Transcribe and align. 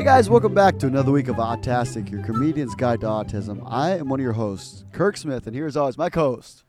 Hey 0.00 0.06
guys, 0.06 0.30
welcome 0.30 0.54
back 0.54 0.78
to 0.78 0.86
another 0.86 1.12
week 1.12 1.28
of 1.28 1.36
Autastic, 1.36 2.10
your 2.10 2.22
comedian's 2.22 2.74
guide 2.74 3.02
to 3.02 3.06
autism. 3.06 3.62
I 3.66 3.98
am 3.98 4.08
one 4.08 4.18
of 4.18 4.24
your 4.24 4.32
hosts, 4.32 4.82
Kirk 4.92 5.18
Smith, 5.18 5.46
and 5.46 5.54
here 5.54 5.66
as 5.66 5.76
always, 5.76 5.98
my 5.98 6.08
co-host. 6.08 6.64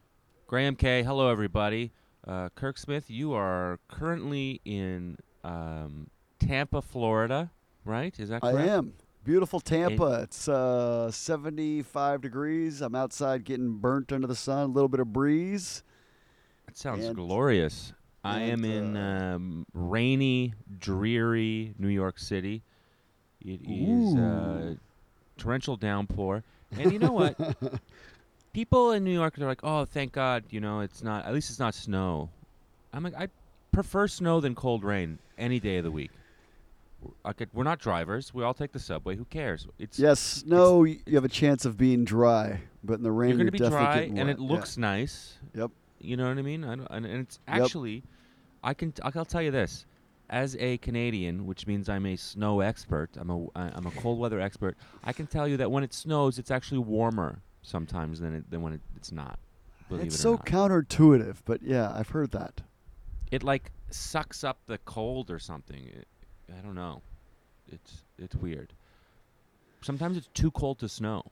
Graham 0.47 0.75
K. 0.75 1.01
Hello, 1.01 1.29
everybody. 1.29 1.93
Uh, 2.27 2.49
Kirk 2.55 2.77
Smith, 2.77 3.09
you 3.09 3.31
are 3.31 3.79
currently 3.87 4.59
in 4.65 5.15
um, 5.45 6.09
Tampa, 6.39 6.81
Florida, 6.81 7.49
right? 7.85 8.19
Is 8.19 8.27
that 8.27 8.43
I 8.43 8.51
correct? 8.51 8.69
am. 8.69 8.93
Beautiful 9.23 9.61
Tampa. 9.61 10.23
It's 10.23 10.49
uh, 10.49 11.09
75 11.09 12.19
degrees. 12.19 12.81
I'm 12.81 12.95
outside 12.95 13.45
getting 13.45 13.77
burnt 13.77 14.11
under 14.11 14.27
the 14.27 14.35
sun, 14.35 14.63
a 14.63 14.73
little 14.73 14.89
bit 14.89 14.99
of 14.99 15.13
breeze. 15.13 15.83
That 16.65 16.77
sounds 16.77 17.05
And- 17.05 17.15
glorious. 17.15 17.93
I 18.25 18.41
am 18.41 18.65
and, 18.65 18.97
in 18.97 18.97
uh, 18.97 19.33
um, 19.37 19.65
rainy, 19.73 20.53
dreary 20.77 21.73
New 21.79 21.87
York 21.87 22.19
City. 22.19 22.61
It 23.45 23.59
is 23.67 24.15
uh, 24.15 24.19
Ooh. 24.73 24.77
torrential 25.37 25.75
downpour. 25.77 26.43
And 26.77 26.91
you 26.91 26.99
know 26.99 27.11
what? 27.11 27.35
People 28.53 28.91
in 28.91 29.03
New 29.03 29.13
York 29.13 29.37
are 29.39 29.45
like, 29.45 29.61
"Oh, 29.63 29.85
thank 29.85 30.11
God, 30.11 30.43
you 30.49 30.59
know, 30.59 30.81
it's 30.81 31.01
not. 31.03 31.25
At 31.25 31.33
least 31.33 31.49
it's 31.49 31.59
not 31.59 31.73
snow." 31.73 32.29
I'm 32.93 33.03
like, 33.03 33.15
I 33.15 33.29
prefer 33.71 34.07
snow 34.07 34.41
than 34.41 34.53
cold 34.55 34.83
rain 34.83 35.19
any 35.37 35.59
day 35.59 35.77
of 35.77 35.85
the 35.85 35.91
week. 35.91 36.11
I 37.25 37.31
could, 37.33 37.49
we're 37.53 37.63
not 37.63 37.79
drivers. 37.79 38.33
We 38.33 38.43
all 38.43 38.53
take 38.53 38.73
the 38.73 38.79
subway. 38.79 39.15
Who 39.15 39.23
cares? 39.25 39.67
It's 39.79 39.97
Yes, 39.97 40.43
no. 40.45 40.83
you 40.83 40.99
have 41.13 41.23
a 41.23 41.29
chance 41.29 41.63
of 41.65 41.77
being 41.77 42.03
dry, 42.03 42.59
but 42.83 42.95
in 42.95 43.03
the 43.03 43.11
rain, 43.11 43.29
you're 43.29 43.37
going 43.37 43.45
to 43.47 43.51
be 43.53 43.57
dry, 43.57 44.01
and 44.01 44.17
wet. 44.17 44.29
it 44.29 44.39
looks 44.39 44.77
nice. 44.77 45.35
Yep. 45.55 45.71
You 45.99 46.17
know 46.17 46.27
what 46.27 46.37
I 46.37 46.41
mean? 46.41 46.63
I 46.63 46.75
don't, 46.75 46.87
and, 46.91 47.05
and 47.05 47.21
it's 47.21 47.39
Yep. 47.47 47.61
actually, 47.61 48.03
I 48.63 48.73
can 48.75 48.91
t- 48.91 49.01
I'll 49.03 49.25
tell 49.25 49.41
you 49.41 49.49
this, 49.51 49.85
as 50.31 50.55
a 50.59 50.77
Canadian, 50.79 51.45
which 51.45 51.67
means 51.67 51.89
I'm 51.89 52.05
a 52.07 52.15
snow 52.15 52.61
expert. 52.61 53.09
I'm 53.17 53.29
a 53.29 53.45
I'm 53.55 53.85
a 53.85 53.91
cold 53.91 54.17
weather 54.17 54.39
expert. 54.39 54.77
I 55.03 55.13
can 55.13 55.27
tell 55.27 55.47
you 55.47 55.57
that 55.57 55.69
when 55.69 55.83
it 55.83 55.93
snows, 55.93 56.39
it's 56.39 56.49
actually 56.51 56.79
warmer 56.79 57.41
sometimes 57.61 58.19
than 58.19 58.35
it, 58.37 58.49
than 58.49 58.61
when 58.63 58.73
it, 58.73 58.81
it's 58.95 59.11
not. 59.11 59.37
Believe 59.89 60.05
It's 60.07 60.15
it 60.15 60.19
so 60.19 60.31
not. 60.31 60.45
counterintuitive, 60.45 61.37
but 61.45 61.61
yeah, 61.61 61.91
I've 61.93 62.09
heard 62.09 62.31
that. 62.31 62.61
it 63.29 63.43
like 63.43 63.71
sucks 63.89 64.43
up 64.43 64.59
the 64.65 64.77
cold 64.79 65.29
or 65.29 65.37
something. 65.37 65.83
It, 65.85 66.07
I 66.57 66.61
don't 66.61 66.75
know. 66.75 67.01
It's 67.71 68.03
it's 68.17 68.35
weird. 68.35 68.73
Sometimes 69.81 70.15
it's 70.17 70.29
too 70.33 70.51
cold 70.51 70.79
to 70.79 70.87
snow. 70.89 71.23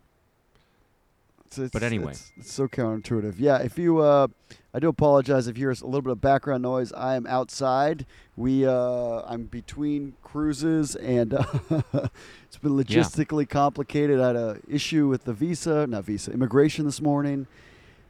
It's, 1.50 1.58
it's, 1.58 1.72
But 1.72 1.82
anyway. 1.82 2.12
it's, 2.12 2.32
it's 2.38 2.54
so 2.54 2.68
counterintuitive. 2.68 3.36
Yeah, 3.40 3.58
if 3.58 3.80
you, 3.80 3.98
uh, 3.98 4.28
I 4.72 4.78
do 4.78 4.88
apologize 4.88 5.48
if 5.48 5.58
you 5.58 5.64
hear 5.64 5.72
a 5.72 5.86
little 5.86 6.04
bit 6.04 6.12
of 6.12 6.22
background 6.22 6.62
noise. 6.62 6.94
I 6.94 7.16
am 7.16 7.26
outside. 7.26 8.06
We, 8.38 8.68
uh, 8.68 9.24
I'm 9.26 9.46
between 9.46 10.14
cruises, 10.22 10.96
and 10.96 11.34
uh, 11.34 11.44
it's 12.44 12.58
been 12.62 12.74
logistically 12.74 13.50
complicated. 13.50 14.20
I 14.20 14.28
had 14.28 14.36
an 14.36 14.64
issue 14.70 15.08
with 15.08 15.24
the 15.24 15.34
visa, 15.34 15.88
not 15.88 16.04
visa, 16.04 16.32
immigration 16.32 16.86
this 16.86 17.02
morning, 17.02 17.48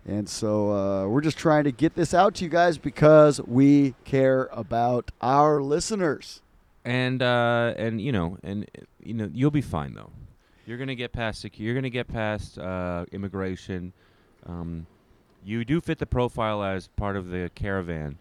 and 0.06 0.28
so 0.28 0.74
uh, 0.74 1.08
we're 1.08 1.22
just 1.22 1.38
trying 1.38 1.64
to 1.64 1.72
get 1.72 1.96
this 1.96 2.14
out 2.14 2.36
to 2.36 2.44
you 2.44 2.50
guys 2.50 2.78
because 2.78 3.40
we 3.44 3.96
care 4.04 4.50
about 4.52 5.12
our 5.22 5.62
listeners. 5.62 6.42
and 6.84 7.22
uh, 7.22 7.74
and 7.78 8.02
you 8.02 8.12
know, 8.12 8.38
and 8.44 8.70
you 9.02 9.14
know, 9.14 9.30
you'll 9.34 9.50
be 9.50 9.62
fine 9.62 9.94
though. 9.94 10.12
You're 10.70 10.78
gonna 10.78 10.94
get 10.94 11.12
past 11.12 11.44
secu- 11.44 11.62
You're 11.62 11.74
gonna 11.74 11.90
get 11.90 12.08
past 12.08 12.60
uh, 12.60 13.06
immigration. 13.12 13.92
Um, 14.46 14.86
you 15.44 15.66
do 15.66 15.82
fit 15.82 15.98
the 15.98 16.06
profile 16.06 16.62
as 16.62 16.90
part 16.90 17.16
of 17.16 17.32
the 17.32 17.50
caravan, 17.56 18.20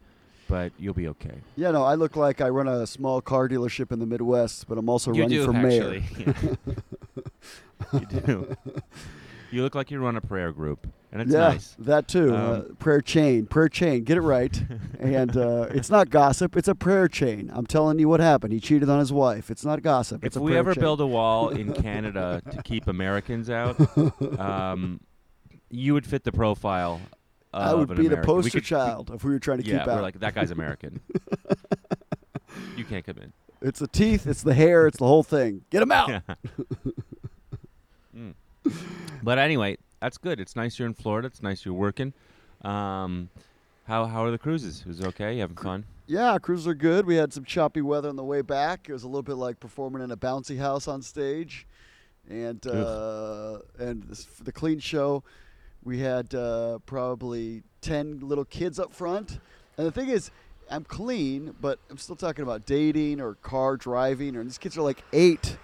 but 0.48 0.72
you'll 0.78 0.94
be 0.94 1.08
okay. 1.08 1.42
Yeah, 1.56 1.72
no, 1.72 1.84
I 1.84 1.94
look 1.94 2.16
like 2.16 2.40
I 2.40 2.48
run 2.48 2.66
a 2.66 2.86
small 2.86 3.20
car 3.20 3.50
dealership 3.50 3.92
in 3.92 3.98
the 3.98 4.06
Midwest, 4.06 4.66
but 4.66 4.78
I'm 4.78 4.88
also 4.88 5.12
you 5.12 5.24
running 5.24 5.38
do 5.38 5.44
for 5.44 5.52
mayor. 5.52 6.02
actually. 6.02 6.56
you 7.92 8.06
do. 8.06 8.56
You 9.50 9.62
look 9.62 9.74
like 9.74 9.90
you 9.90 9.98
run 9.98 10.16
a 10.16 10.20
prayer 10.20 10.52
group, 10.52 10.86
and 11.10 11.22
it's 11.22 11.32
yeah, 11.32 11.38
nice. 11.48 11.74
that 11.78 12.06
too. 12.06 12.34
uh, 12.34 12.38
Um, 12.68 12.76
prayer 12.78 13.00
chain, 13.00 13.46
prayer 13.46 13.68
chain. 13.68 14.04
Get 14.04 14.18
it 14.18 14.20
right. 14.22 14.62
and 15.00 15.34
uh, 15.36 15.68
it's 15.70 15.88
not 15.90 16.10
gossip. 16.10 16.54
It's 16.56 16.68
a 16.68 16.74
prayer 16.74 17.08
chain. 17.08 17.50
I'm 17.54 17.66
telling 17.66 17.98
you 17.98 18.08
what 18.10 18.20
happened. 18.20 18.52
He 18.52 18.60
cheated 18.60 18.90
on 18.90 18.98
his 18.98 19.10
wife. 19.12 19.50
It's 19.50 19.64
not 19.64 19.80
gossip. 19.82 20.22
If 20.22 20.26
it's 20.28 20.36
a 20.36 20.42
we 20.42 20.56
ever 20.56 20.74
chain. 20.74 20.82
build 20.82 21.00
a 21.00 21.06
wall 21.06 21.48
in 21.48 21.72
Canada 21.82 22.42
to 22.50 22.62
keep 22.62 22.86
Americans 22.88 23.48
out, 23.48 23.76
um, 24.38 25.00
you 25.70 25.94
would 25.94 26.06
fit 26.06 26.24
the 26.24 26.32
profile. 26.32 27.00
Of 27.54 27.62
I 27.62 27.72
would 27.72 27.88
be 27.88 27.94
the 28.08 28.16
American. 28.16 28.20
We 28.36 28.42
poster 28.42 28.58
could- 28.58 28.64
child 28.66 29.10
if 29.14 29.24
we 29.24 29.30
were 29.30 29.38
trying 29.38 29.62
to 29.62 29.64
yeah, 29.66 29.78
keep 29.78 29.86
we're 29.86 29.92
out. 29.94 30.02
like 30.02 30.20
that 30.20 30.34
guy's 30.34 30.50
American. 30.50 31.00
you 32.76 32.84
can't 32.84 33.06
come 33.06 33.16
in. 33.16 33.32
it's 33.62 33.78
the 33.80 33.88
teeth. 33.88 34.26
It's 34.26 34.42
the 34.42 34.52
hair. 34.52 34.86
It's 34.86 34.98
the 34.98 35.06
whole 35.06 35.22
thing. 35.22 35.62
Get 35.70 35.82
him 35.82 35.90
out. 35.90 36.10
Yeah. 36.10 36.20
Mm. 38.14 38.34
But 39.28 39.38
anyway, 39.38 39.76
that's 40.00 40.16
good. 40.16 40.40
It's 40.40 40.56
nice 40.56 40.78
you're 40.78 40.88
in 40.88 40.94
Florida. 40.94 41.26
It's 41.26 41.42
nice 41.42 41.62
you're 41.66 41.74
working. 41.74 42.14
Um, 42.62 43.28
how 43.84 44.06
how 44.06 44.24
are 44.24 44.30
the 44.30 44.38
cruises? 44.38 44.86
Was 44.86 45.00
it 45.00 45.06
okay? 45.08 45.34
You 45.34 45.42
having 45.42 45.58
fun? 45.58 45.84
Yeah, 46.06 46.38
cruises 46.38 46.66
are 46.66 46.72
good. 46.72 47.04
We 47.04 47.16
had 47.16 47.34
some 47.34 47.44
choppy 47.44 47.82
weather 47.82 48.08
on 48.08 48.16
the 48.16 48.24
way 48.24 48.40
back. 48.40 48.88
It 48.88 48.94
was 48.94 49.02
a 49.02 49.06
little 49.06 49.22
bit 49.22 49.34
like 49.34 49.60
performing 49.60 50.00
in 50.00 50.10
a 50.12 50.16
bouncy 50.16 50.58
house 50.58 50.88
on 50.88 51.02
stage, 51.02 51.66
and 52.26 52.66
uh, 52.66 53.58
and 53.78 54.02
this, 54.04 54.24
the 54.24 54.50
clean 54.50 54.78
show, 54.78 55.22
we 55.84 55.98
had 55.98 56.34
uh, 56.34 56.78
probably 56.86 57.64
ten 57.82 58.20
little 58.20 58.46
kids 58.46 58.80
up 58.80 58.94
front. 58.94 59.40
And 59.76 59.86
the 59.86 59.92
thing 59.92 60.08
is, 60.08 60.30
I'm 60.70 60.84
clean, 60.84 61.54
but 61.60 61.78
I'm 61.90 61.98
still 61.98 62.16
talking 62.16 62.44
about 62.44 62.64
dating 62.64 63.20
or 63.20 63.34
car 63.34 63.76
driving. 63.76 64.36
Or 64.36 64.42
these 64.42 64.56
kids 64.56 64.78
are 64.78 64.82
like 64.82 65.04
eight, 65.12 65.58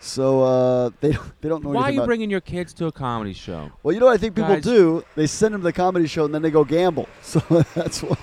so 0.00 0.42
uh, 0.42 0.90
they 1.00 1.12
don't- 1.12 1.40
they 1.42 1.48
don't 1.48 1.62
know 1.62 1.70
Why 1.70 1.82
are 1.84 1.90
you 1.92 1.98
about. 2.00 2.06
bringing 2.06 2.30
your 2.30 2.40
kids 2.40 2.72
to 2.74 2.86
a 2.86 2.92
comedy 2.92 3.32
show? 3.34 3.70
well, 3.82 3.92
you 3.94 4.00
know 4.00 4.06
what 4.06 4.14
I 4.14 4.18
think 4.18 4.34
people 4.34 4.54
Guys- 4.54 4.64
do? 4.64 5.04
They 5.14 5.26
send 5.26 5.54
them 5.54 5.60
to 5.60 5.64
the 5.64 5.72
comedy 5.72 6.06
show 6.06 6.24
and 6.24 6.34
then 6.34 6.42
they 6.42 6.50
go 6.50 6.64
gamble. 6.64 7.08
So 7.22 7.40
that's 7.74 8.02
what. 8.02 8.18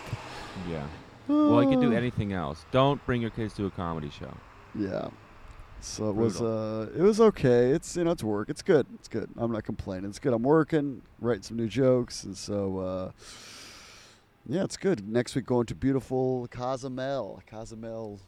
Yeah. 0.69 0.85
Well, 1.27 1.61
you 1.63 1.69
can 1.69 1.79
do 1.79 1.91
anything 1.93 2.33
else. 2.33 2.65
Don't 2.71 3.05
bring 3.05 3.21
your 3.21 3.31
kids 3.31 3.53
to 3.55 3.65
a 3.65 3.69
comedy 3.71 4.09
show. 4.09 4.33
Yeah. 4.73 5.09
So 5.81 6.09
it 6.09 6.15
was 6.15 6.41
uh 6.41 6.89
it 6.97 7.01
was 7.01 7.21
okay. 7.21 7.69
It's 7.71 7.95
you 7.95 8.03
know 8.03 8.11
it's 8.11 8.23
work. 8.23 8.49
It's 8.49 8.61
good. 8.63 8.87
It's 8.95 9.07
good. 9.07 9.29
I'm 9.37 9.51
not 9.51 9.63
complaining. 9.63 10.09
It's 10.09 10.19
good. 10.19 10.33
I'm 10.33 10.41
working, 10.43 11.01
writing 11.21 11.43
some 11.43 11.57
new 11.57 11.67
jokes, 11.67 12.23
and 12.23 12.35
so 12.35 12.79
uh 12.79 13.11
yeah, 14.49 14.63
it's 14.63 14.77
good. 14.77 15.07
Next 15.07 15.35
week 15.35 15.45
going 15.45 15.65
to 15.67 15.75
beautiful 15.75 16.47
Cozumel, 16.49 17.43
Cozumel, 17.45 18.19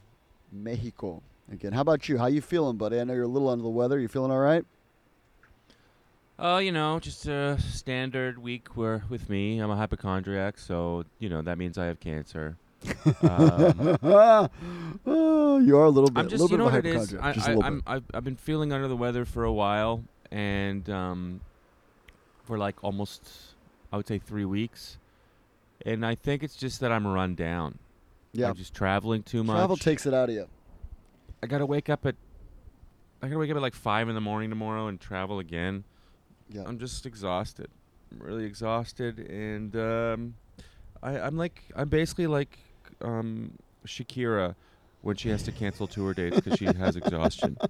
Mexico. 0.51 1.23
Again, 1.51 1.73
how 1.73 1.81
about 1.81 2.07
you? 2.07 2.17
How 2.17 2.27
you 2.27 2.41
feeling, 2.41 2.77
buddy? 2.77 2.99
I 2.99 3.03
know 3.03 3.13
you're 3.13 3.23
a 3.23 3.27
little 3.27 3.49
under 3.49 3.63
the 3.63 3.69
weather. 3.69 3.99
You 3.99 4.07
feeling 4.07 4.31
all 4.31 4.39
right? 4.39 4.63
Oh, 6.37 6.57
you 6.59 6.71
know, 6.71 6.99
just 6.99 7.25
a 7.27 7.59
standard 7.59 8.37
week 8.37 8.77
where 8.77 9.03
with 9.09 9.29
me. 9.29 9.59
I'm 9.59 9.69
a 9.71 9.75
hypochondriac, 9.75 10.57
so 10.57 11.05
you 11.17 11.27
know 11.27 11.41
that 11.41 11.57
means 11.57 11.77
I 11.77 11.85
have 11.85 11.99
cancer. 11.99 12.55
Um, 13.21 13.97
oh, 15.05 15.59
you 15.59 15.77
are 15.77 15.85
a 15.85 15.89
little 15.89 16.09
bit. 16.09 16.19
I'm 16.19 16.27
a 16.27 16.29
just, 16.29 16.41
little 16.41 16.51
you 16.51 16.57
know 16.59 16.65
what 16.65 16.75
it 16.75 16.85
is. 16.85 17.11
hypochondriac. 17.11 17.37
I, 17.37 17.41
I, 17.41 17.55
little 17.55 17.63
I'm, 17.63 17.75
bit. 17.75 17.83
I've, 17.87 18.03
I've 18.13 18.23
been 18.23 18.35
feeling 18.35 18.71
under 18.71 18.87
the 18.87 18.95
weather 18.95 19.25
for 19.25 19.43
a 19.43 19.51
while, 19.51 20.03
and 20.31 20.87
um, 20.89 21.41
for 22.45 22.57
like 22.57 22.83
almost, 22.83 23.27
I 23.91 23.97
would 23.97 24.07
say 24.07 24.19
three 24.19 24.45
weeks, 24.45 24.97
and 25.85 26.05
I 26.05 26.15
think 26.15 26.43
it's 26.43 26.55
just 26.55 26.79
that 26.81 26.91
I'm 26.91 27.07
run 27.07 27.35
down. 27.35 27.79
Yeah. 28.31 28.49
I'm 28.49 28.55
just 28.55 28.75
traveling 28.75 29.23
too 29.23 29.43
much. 29.43 29.57
Travel 29.57 29.75
takes 29.75 30.05
it 30.05 30.13
out 30.13 30.29
of 30.29 30.35
you. 30.35 30.47
I 31.41 31.47
gotta 31.47 31.65
wake 31.65 31.89
up 31.89 32.05
at. 32.05 32.15
I 33.21 33.27
gotta 33.27 33.39
wake 33.39 33.51
up 33.51 33.57
at 33.57 33.61
like 33.61 33.75
five 33.75 34.09
in 34.09 34.15
the 34.15 34.21
morning 34.21 34.49
tomorrow 34.49 34.87
and 34.87 34.99
travel 34.99 35.39
again. 35.39 35.83
Yeah. 36.49 36.63
I'm 36.65 36.79
just 36.79 37.05
exhausted. 37.05 37.67
I'm 38.11 38.19
really 38.25 38.45
exhausted, 38.45 39.19
and 39.19 39.75
um, 39.75 40.33
I, 41.03 41.19
I'm 41.19 41.37
like, 41.37 41.63
I'm 41.75 41.89
basically 41.89 42.27
like 42.27 42.57
um, 43.01 43.51
Shakira 43.85 44.55
when 45.01 45.15
she 45.15 45.29
has 45.29 45.43
to 45.43 45.51
cancel 45.51 45.87
tour 45.87 46.13
dates 46.13 46.37
because 46.39 46.57
she 46.57 46.65
has 46.65 46.95
exhaustion. 46.95 47.57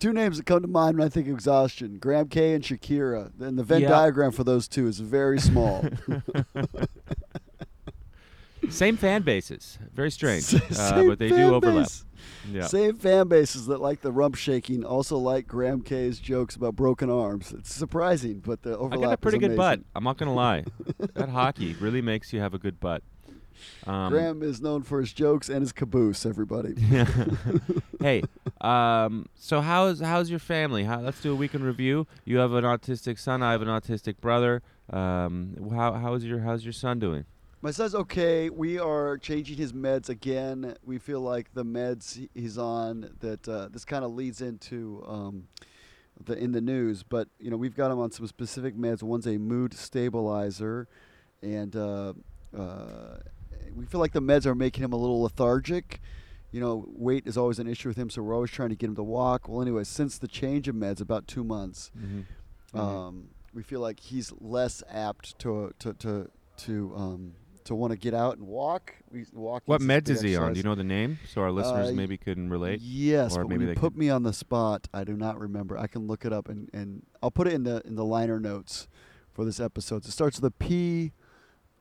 Two 0.00 0.14
names 0.14 0.38
that 0.38 0.46
come 0.46 0.62
to 0.62 0.68
mind 0.68 0.96
when 0.98 1.06
I 1.06 1.10
think 1.10 1.28
of 1.28 1.34
exhaustion: 1.34 1.98
Graham 1.98 2.28
K 2.28 2.54
and 2.54 2.64
Shakira. 2.64 3.30
And 3.40 3.58
the 3.58 3.62
Venn 3.62 3.82
Yeah. 3.82 3.90
diagram 3.90 4.32
for 4.32 4.42
those 4.42 4.66
two 4.66 4.88
is 4.88 4.98
very 4.98 5.38
small. 5.38 5.84
Same 8.70 8.96
fan 8.96 9.22
bases, 9.22 9.78
very 9.92 10.10
strange, 10.10 10.54
uh, 10.78 11.02
but 11.04 11.18
they 11.18 11.28
do 11.28 11.54
overlap. 11.54 11.84
base. 11.84 12.04
Yeah, 12.50 12.66
Same 12.66 12.96
fan 12.96 13.28
bases 13.28 13.66
that 13.66 13.80
like 13.80 14.02
the 14.02 14.12
rump 14.12 14.34
shaking 14.34 14.84
also 14.84 15.16
like 15.16 15.46
Graham 15.46 15.82
K's 15.82 16.18
jokes 16.18 16.56
about 16.56 16.76
broken 16.76 17.10
arms. 17.10 17.52
It's 17.52 17.72
surprising, 17.72 18.40
but 18.40 18.62
the 18.62 18.78
I 18.78 18.96
got 18.96 19.12
a 19.12 19.16
pretty 19.16 19.38
good 19.38 19.56
butt. 19.56 19.80
I'm 19.94 20.04
not 20.04 20.18
gonna 20.18 20.34
lie. 20.34 20.64
that 21.14 21.28
hockey 21.28 21.74
really 21.74 22.02
makes 22.02 22.32
you 22.32 22.40
have 22.40 22.54
a 22.54 22.58
good 22.58 22.80
butt. 22.80 23.02
Um, 23.86 24.10
Graham 24.10 24.42
is 24.42 24.60
known 24.60 24.82
for 24.82 25.00
his 25.00 25.12
jokes 25.12 25.48
and 25.48 25.60
his 25.60 25.72
caboose. 25.72 26.26
Everybody. 26.26 26.74
hey, 28.00 28.22
um, 28.60 29.26
so 29.34 29.60
how's 29.60 30.00
how's 30.00 30.30
your 30.30 30.38
family? 30.38 30.84
How, 30.84 31.00
let's 31.00 31.20
do 31.20 31.32
a 31.32 31.36
weekend 31.36 31.64
review. 31.64 32.06
You 32.24 32.38
have 32.38 32.52
an 32.52 32.64
autistic 32.64 33.18
son. 33.18 33.42
I 33.42 33.52
have 33.52 33.62
an 33.62 33.68
autistic 33.68 34.20
brother. 34.20 34.62
Um, 34.90 35.70
how 35.74 35.92
how's 35.94 36.24
your 36.24 36.40
how's 36.40 36.64
your 36.64 36.72
son 36.72 36.98
doing? 36.98 37.24
My 37.64 37.70
son's 37.70 37.94
okay. 37.94 38.50
We 38.50 38.78
are 38.78 39.16
changing 39.16 39.56
his 39.56 39.72
meds 39.72 40.10
again. 40.10 40.76
We 40.84 40.98
feel 40.98 41.20
like 41.20 41.54
the 41.54 41.64
meds 41.64 42.28
he's 42.34 42.58
on 42.58 43.14
that 43.20 43.48
uh, 43.48 43.68
this 43.72 43.86
kind 43.86 44.04
of 44.04 44.12
leads 44.12 44.42
into 44.42 45.02
um, 45.08 45.48
the 46.22 46.36
in 46.36 46.52
the 46.52 46.60
news, 46.60 47.02
but 47.02 47.28
you 47.40 47.50
know 47.50 47.56
we've 47.56 47.74
got 47.74 47.90
him 47.90 47.98
on 47.98 48.10
some 48.10 48.26
specific 48.26 48.76
meds. 48.76 49.02
One's 49.02 49.26
a 49.26 49.38
mood 49.38 49.72
stabilizer, 49.72 50.88
and 51.40 51.74
uh, 51.74 52.12
uh, 52.54 53.20
we 53.74 53.86
feel 53.86 53.98
like 53.98 54.12
the 54.12 54.20
meds 54.20 54.44
are 54.44 54.54
making 54.54 54.84
him 54.84 54.92
a 54.92 54.98
little 54.98 55.22
lethargic. 55.22 56.02
You 56.52 56.60
know, 56.60 56.84
weight 56.86 57.26
is 57.26 57.38
always 57.38 57.58
an 57.58 57.66
issue 57.66 57.88
with 57.88 57.96
him, 57.96 58.10
so 58.10 58.20
we're 58.20 58.34
always 58.34 58.50
trying 58.50 58.68
to 58.68 58.76
get 58.76 58.90
him 58.90 58.96
to 58.96 59.02
walk. 59.02 59.48
Well, 59.48 59.62
anyway, 59.62 59.84
since 59.84 60.18
the 60.18 60.28
change 60.28 60.68
of 60.68 60.74
meds, 60.76 61.00
about 61.00 61.26
two 61.26 61.42
months, 61.42 61.90
Mm-hmm. 61.98 62.78
um, 62.78 63.28
we 63.54 63.62
feel 63.62 63.80
like 63.80 64.00
he's 64.00 64.34
less 64.38 64.82
apt 64.90 65.38
to 65.38 65.72
to 65.78 65.94
to 65.94 66.30
to 66.58 66.92
um, 66.94 67.32
to 67.64 67.74
want 67.74 67.90
to 67.92 67.96
get 67.98 68.14
out 68.14 68.36
and 68.36 68.46
walk. 68.46 68.94
We 69.10 69.24
walk. 69.32 69.62
What 69.66 69.80
meds 69.80 70.08
is 70.10 70.20
he 70.20 70.36
on? 70.36 70.52
Do 70.52 70.58
you 70.58 70.64
know 70.64 70.74
the 70.74 70.84
name 70.84 71.18
so 71.32 71.40
our 71.40 71.50
listeners 71.50 71.90
Uh, 71.90 71.92
maybe 71.92 72.16
can 72.16 72.50
relate? 72.50 72.80
Yes, 72.80 73.36
Or 73.36 73.42
but 73.42 73.48
maybe 73.50 73.64
they 73.64 73.72
you 73.72 73.76
put 73.78 73.96
me 73.96 74.10
on 74.10 74.22
the 74.22 74.32
spot, 74.32 74.86
I 74.92 75.04
do 75.04 75.16
not 75.16 75.38
remember. 75.38 75.78
I 75.78 75.86
can 75.86 76.06
look 76.06 76.24
it 76.24 76.32
up 76.32 76.48
and, 76.48 76.68
and 76.72 77.02
I'll 77.22 77.30
put 77.30 77.46
it 77.46 77.54
in 77.54 77.64
the 77.64 77.80
in 77.86 77.94
the 77.96 78.04
liner 78.04 78.38
notes 78.38 78.86
for 79.32 79.44
this 79.44 79.58
episode. 79.60 80.04
It 80.04 80.10
starts 80.12 80.40
with 80.40 80.44
a 80.44 80.50
P, 80.52 81.12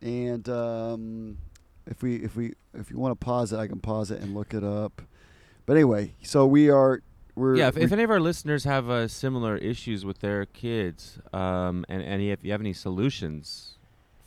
and 0.02 0.48
um, 0.50 1.38
if 1.86 2.02
we 2.02 2.16
if 2.18 2.36
we 2.36 2.54
if 2.74 2.90
you 2.90 2.98
want 2.98 3.20
to 3.20 3.24
pause 3.26 3.52
it, 3.54 3.58
I 3.58 3.68
can 3.68 3.80
pause 3.80 4.10
it 4.12 4.22
and 4.22 4.34
look 4.34 4.54
it 4.54 4.64
up. 4.64 5.02
But 5.66 5.74
anyway, 5.76 6.14
so 6.24 6.46
we 6.46 6.70
are 6.70 7.02
we're 7.36 7.56
Yeah, 7.56 7.68
if, 7.70 7.78
if 7.78 7.92
any 7.92 8.04
of 8.04 8.10
our 8.12 8.20
listeners 8.20 8.64
have 8.66 8.90
uh, 8.90 9.08
similar 9.08 9.58
issues 9.58 10.06
with 10.06 10.20
their 10.20 10.46
kids, 10.46 11.20
um, 11.34 11.86
and, 11.90 12.02
and 12.04 12.22
if 12.22 12.44
you 12.44 12.52
have 12.52 12.62
any 12.62 12.74
solutions, 12.74 13.76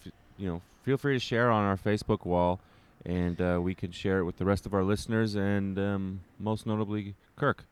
f- 0.05 0.13
you 0.39 0.49
know, 0.49 0.63
feel 0.87 0.97
free 0.97 1.15
to 1.15 1.19
share 1.19 1.51
on 1.51 1.65
our 1.65 1.77
Facebook 1.77 2.25
wall, 2.25 2.61
and 3.05 3.41
uh, 3.41 3.59
we 3.61 3.75
can 3.75 3.91
share 3.91 4.21
it 4.21 4.25
with 4.25 4.37
the 4.37 4.45
rest 4.45 4.67
of 4.67 4.73
our 4.73 4.85
listeners, 4.85 5.35
and 5.35 5.77
um, 5.81 6.21
most 6.39 6.65
notably 6.65 7.17
Kirk. 7.35 7.65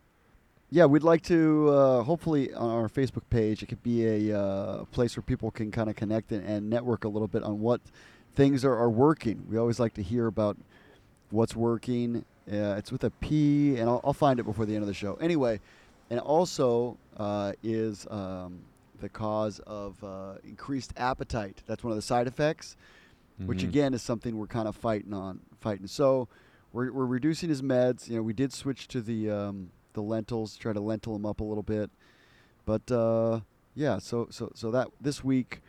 Yeah, 0.69 0.87
we'd 0.87 1.05
like 1.05 1.23
to 1.27 1.69
uh, 1.69 2.03
hopefully 2.03 2.53
on 2.53 2.71
our 2.73 2.89
Facebook 2.89 3.23
page. 3.31 3.63
It 3.63 3.67
could 3.67 3.85
be 3.85 4.05
a 4.31 4.37
uh, 4.37 4.85
place 4.87 5.17
where 5.17 5.23
people 5.23 5.53
can 5.53 5.71
kind 5.71 5.89
of 5.89 5.95
connect 5.95 6.33
and, 6.33 6.45
and 6.45 6.69
network 6.69 7.05
a 7.05 7.09
little 7.09 7.29
bit 7.29 7.45
on 7.45 7.61
what 7.61 7.81
things 8.35 8.65
are, 8.65 8.77
are 8.77 8.91
working. 8.91 9.47
We 9.49 9.59
always 9.59 9.79
like 9.79 9.95
to 9.95 10.03
hear 10.03 10.27
about 10.27 10.57
what's 11.31 11.55
working. 11.55 12.25
Uh, 12.51 12.75
it's 12.79 12.91
with 12.91 13.05
a 13.05 13.11
P, 13.11 13.77
and 13.77 13.89
I'll, 13.89 14.01
I'll 14.03 14.13
find 14.13 14.41
it 14.41 14.43
before 14.43 14.67
the 14.67 14.75
end 14.75 14.83
of 14.83 14.89
the 14.89 14.95
show. 14.95 15.15
Anyway, 15.21 15.61
and 16.11 16.19
also 16.19 16.97
uh, 17.17 17.53
is 17.63 18.09
um, 18.11 18.59
the 19.01 19.09
cause 19.09 19.61
of 19.69 20.03
uh, 20.03 20.35
increased 20.43 20.93
appetite. 20.97 21.63
That's 21.69 21.85
one 21.85 21.93
of 21.93 21.97
the 21.97 22.03
side 22.03 22.27
effects 22.27 22.77
which 23.39 23.61
Mhm. 23.63 23.69
again 23.69 23.95
is 23.95 24.03
something 24.03 24.37
we're 24.37 24.47
kind 24.47 24.69
of 24.69 24.77
fighting 24.77 25.13
on 25.13 25.41
fighting. 25.61 25.87
So 25.87 26.29
we're, 26.73 26.93
we're 26.93 27.07
reducing 27.07 27.49
his 27.49 27.63
meds. 27.63 28.09
You 28.09 28.17
know 28.17 28.23
we 28.23 28.33
did 28.33 28.53
switch 28.53 28.87
to 28.89 29.01
the 29.01 29.31
um, 29.31 29.71
the 29.93 30.03
lentils 30.03 30.57
try 30.57 30.73
to 30.73 30.81
lentil 30.81 31.15
him 31.17 31.27
up 31.27 31.41
a 31.41 31.45
little 31.45 31.63
bit. 31.63 31.91
But 32.65 32.91
uh, 32.91 33.41
yeah 33.75 33.99
so 33.99 34.29
so 34.31 34.53
so 34.55 34.71
that 34.71 34.89
this 35.01 35.23
week 35.25 35.61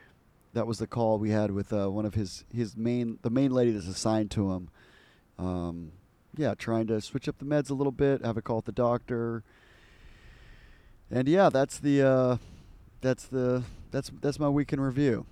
that 0.53 0.65
was 0.67 0.77
the 0.79 0.87
call 0.87 1.17
we 1.19 1.31
had 1.31 1.51
with 1.51 1.73
uh, 1.73 1.89
one 1.91 2.05
of 2.05 2.13
his 2.13 2.45
his 2.53 2.77
main 2.77 3.19
the 3.23 3.29
main 3.29 3.51
lady 3.51 3.71
that's 3.71 3.87
assigned 3.87 4.31
to 4.31 4.51
him. 4.51 4.69
Um, 5.39 5.91
yeah 6.37 6.53
trying 6.53 6.87
to 6.87 7.01
switch 7.01 7.27
up 7.27 7.37
the 7.39 7.45
meds 7.45 7.69
a 7.69 7.73
little 7.73 7.91
bit 7.91 8.23
have 8.23 8.37
a 8.37 8.41
call 8.41 8.57
with 8.57 8.65
the 8.65 8.71
doctor. 8.71 9.43
And 11.11 11.27
yeah 11.27 11.49
that's 11.49 11.77
the 11.79 12.01
uh, 12.01 12.37
that's 13.01 13.25
the 13.25 13.63
that's 13.91 14.11
that's 14.21 14.39
my 14.39 14.49
week 14.49 14.73
in 14.73 14.79
review. 14.79 15.25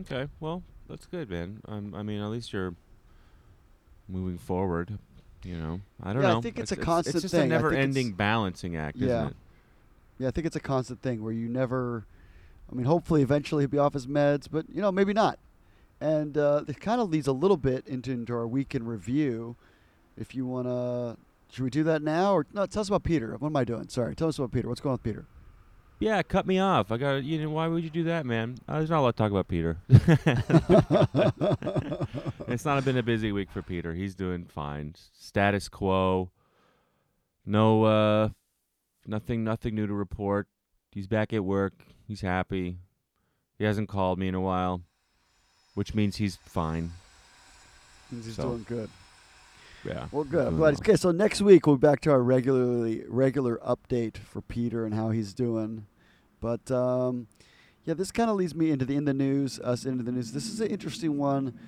Okay, 0.00 0.28
well, 0.40 0.62
that's 0.88 1.06
good, 1.06 1.30
man. 1.30 1.60
Um, 1.66 1.94
I 1.94 2.02
mean, 2.02 2.20
at 2.20 2.28
least 2.28 2.52
you're 2.52 2.74
moving 4.08 4.38
forward. 4.38 4.98
You 5.44 5.56
know, 5.56 5.80
I 6.02 6.12
don't 6.12 6.22
Yeah, 6.22 6.30
I 6.30 6.34
know. 6.34 6.42
think 6.42 6.58
it's 6.58 6.72
a 6.72 6.76
constant 6.76 7.14
it's 7.16 7.22
just 7.22 7.32
thing. 7.34 7.42
I 7.42 7.44
a 7.44 7.48
never-ending 7.48 8.12
balancing 8.12 8.74
act, 8.76 8.96
Yeah. 8.96 9.06
isn't 9.06 9.26
it? 9.28 9.36
Yeah, 10.18 10.28
I 10.28 10.30
think 10.32 10.46
it's 10.48 10.56
a 10.56 10.60
constant 10.60 11.00
thing 11.00 11.22
where 11.22 11.32
you 11.32 11.48
never. 11.48 12.04
I 12.70 12.74
mean, 12.74 12.86
hopefully, 12.86 13.22
eventually 13.22 13.62
he'll 13.62 13.70
be 13.70 13.78
off 13.78 13.94
his 13.94 14.06
meds, 14.08 14.48
but 14.50 14.66
you 14.68 14.82
know, 14.82 14.90
maybe 14.90 15.12
not. 15.12 15.38
And 16.00 16.36
uh, 16.36 16.64
it 16.66 16.80
kind 16.80 17.00
of 17.00 17.08
leads 17.10 17.26
a 17.26 17.32
little 17.32 17.56
bit 17.56 17.86
into, 17.86 18.10
into 18.12 18.32
our 18.34 18.46
week 18.46 18.74
in 18.74 18.84
review. 18.84 19.56
If 20.16 20.34
you 20.34 20.44
want 20.46 20.66
to, 20.66 21.16
should 21.52 21.62
we 21.64 21.70
do 21.70 21.84
that 21.84 22.02
now 22.02 22.34
or 22.34 22.46
no? 22.52 22.66
Tell 22.66 22.80
us 22.82 22.88
about 22.88 23.04
Peter. 23.04 23.36
What 23.38 23.48
am 23.48 23.56
I 23.56 23.64
doing? 23.64 23.88
Sorry, 23.88 24.14
tell 24.16 24.28
us 24.28 24.38
about 24.38 24.50
Peter. 24.52 24.68
What's 24.68 24.80
going 24.80 24.90
on 24.92 24.94
with 24.94 25.02
Peter? 25.04 25.26
Yeah, 26.00 26.22
cut 26.22 26.46
me 26.46 26.58
off. 26.60 26.92
I 26.92 26.96
got. 26.96 27.24
You 27.24 27.42
know, 27.42 27.50
why 27.50 27.66
would 27.66 27.82
you 27.82 27.90
do 27.90 28.04
that, 28.04 28.24
man? 28.24 28.56
Uh, 28.68 28.78
there's 28.78 28.90
not 28.90 29.00
a 29.00 29.02
lot 29.02 29.16
to 29.16 29.22
talk 29.22 29.30
about 29.32 29.48
Peter. 29.48 29.78
it's 32.48 32.64
not 32.64 32.84
been 32.84 32.96
a 32.96 33.02
busy 33.02 33.32
week 33.32 33.50
for 33.50 33.62
Peter. 33.62 33.94
He's 33.94 34.14
doing 34.14 34.44
fine. 34.44 34.94
Status 35.18 35.68
quo. 35.68 36.30
No, 37.44 37.84
uh, 37.84 38.28
nothing, 39.06 39.42
nothing 39.42 39.74
new 39.74 39.86
to 39.86 39.94
report. 39.94 40.46
He's 40.92 41.06
back 41.06 41.32
at 41.32 41.44
work. 41.44 41.72
He's 42.06 42.20
happy. 42.20 42.78
He 43.58 43.64
hasn't 43.64 43.88
called 43.88 44.18
me 44.18 44.28
in 44.28 44.34
a 44.34 44.40
while, 44.40 44.82
which 45.74 45.94
means 45.94 46.16
he's 46.16 46.36
fine. 46.36 46.92
Means 48.12 48.26
He's 48.26 48.36
So, 48.36 48.50
doing 48.50 48.66
good. 48.68 48.90
Yeah. 49.84 50.08
Well, 50.10 50.24
good. 50.24 50.46
I'm 50.48 50.56
glad. 50.56 50.70
he's- 50.70 50.80
Okay, 50.80 50.96
so 50.96 51.10
next 51.12 51.40
week 51.40 51.66
we'll 51.66 51.76
be 51.76 51.86
back 51.86 52.00
to 52.02 52.10
our 52.10 52.22
regularly 52.22 53.04
regular 53.08 53.58
update 53.58 54.16
for 54.18 54.40
Peter 54.42 54.84
and 54.84 54.94
how 54.94 55.10
he's 55.10 55.32
doing. 55.34 55.86
But 56.40 56.70
um, 56.70 57.26
yeah, 57.84 57.94
this 57.94 58.10
kind 58.10 58.30
of 58.30 58.36
leads 58.36 58.54
me 58.54 58.70
into 58.70 58.84
the 58.84 58.96
in 58.96 59.04
the 59.04 59.14
news. 59.14 59.58
Us 59.60 59.84
into 59.84 60.02
the 60.04 60.12
news. 60.12 60.32
This 60.32 60.46
is 60.48 60.60
an 60.60 60.68
interesting 60.68 61.16
one. 61.18 61.58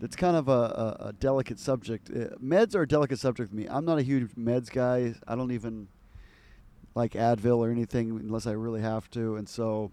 That's 0.00 0.16
kind 0.16 0.36
of 0.36 0.48
a, 0.48 0.52
a, 0.52 1.06
a 1.08 1.12
delicate 1.14 1.58
subject. 1.58 2.10
Uh, 2.10 2.36
meds 2.42 2.74
are 2.74 2.82
a 2.82 2.88
delicate 2.88 3.18
subject 3.18 3.50
with 3.50 3.58
me. 3.58 3.66
I'm 3.68 3.84
not 3.84 3.98
a 3.98 4.02
huge 4.02 4.30
meds 4.32 4.70
guy. 4.70 5.14
I 5.26 5.34
don't 5.34 5.52
even 5.52 5.88
like 6.94 7.12
Advil 7.12 7.58
or 7.58 7.70
anything 7.70 8.10
unless 8.10 8.46
I 8.46 8.52
really 8.52 8.82
have 8.82 9.10
to. 9.12 9.36
And 9.36 9.48
so 9.48 9.90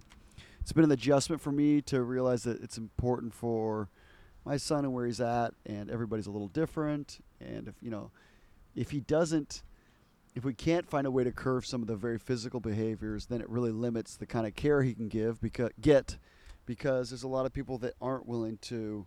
it's 0.60 0.72
been 0.74 0.84
an 0.84 0.92
adjustment 0.92 1.42
for 1.42 1.52
me 1.52 1.82
to 1.84 2.02
realize 2.04 2.44
that 2.44 2.62
it's 2.62 2.78
important 2.78 3.34
for 3.34 3.90
my 4.46 4.58
son 4.58 4.86
and 4.86 4.94
where 4.94 5.06
he's 5.06 5.22
at, 5.22 5.54
and 5.66 5.90
everybody's 5.90 6.28
a 6.28 6.32
little 6.32 6.48
different. 6.48 7.20
And 7.40 7.68
if 7.68 7.76
you 7.82 7.90
know, 7.92 8.12
if 8.76 8.92
he 8.92 9.00
doesn't, 9.02 9.64
if 10.36 10.44
we 10.46 10.54
can't 10.54 10.90
find 10.90 11.06
a 11.06 11.12
way 11.12 11.24
to 11.24 11.32
curve 11.32 11.66
some 11.66 11.82
of 11.82 11.88
the 11.88 11.96
very 11.96 12.18
physical 12.18 12.60
behaviors, 12.60 13.26
then 13.28 13.42
it 13.42 13.50
really 13.50 13.72
limits 13.72 14.16
the 14.16 14.26
kind 14.26 14.48
of 14.48 14.56
care 14.56 14.82
he 14.84 14.94
can 14.94 15.08
give 15.10 15.42
because 15.42 15.72
get 15.80 16.18
because 16.66 17.10
there's 17.10 17.24
a 17.24 17.28
lot 17.28 17.46
of 17.46 17.54
people 17.54 17.78
that 17.80 17.94
aren't 18.02 18.26
willing 18.28 18.58
to 18.62 19.06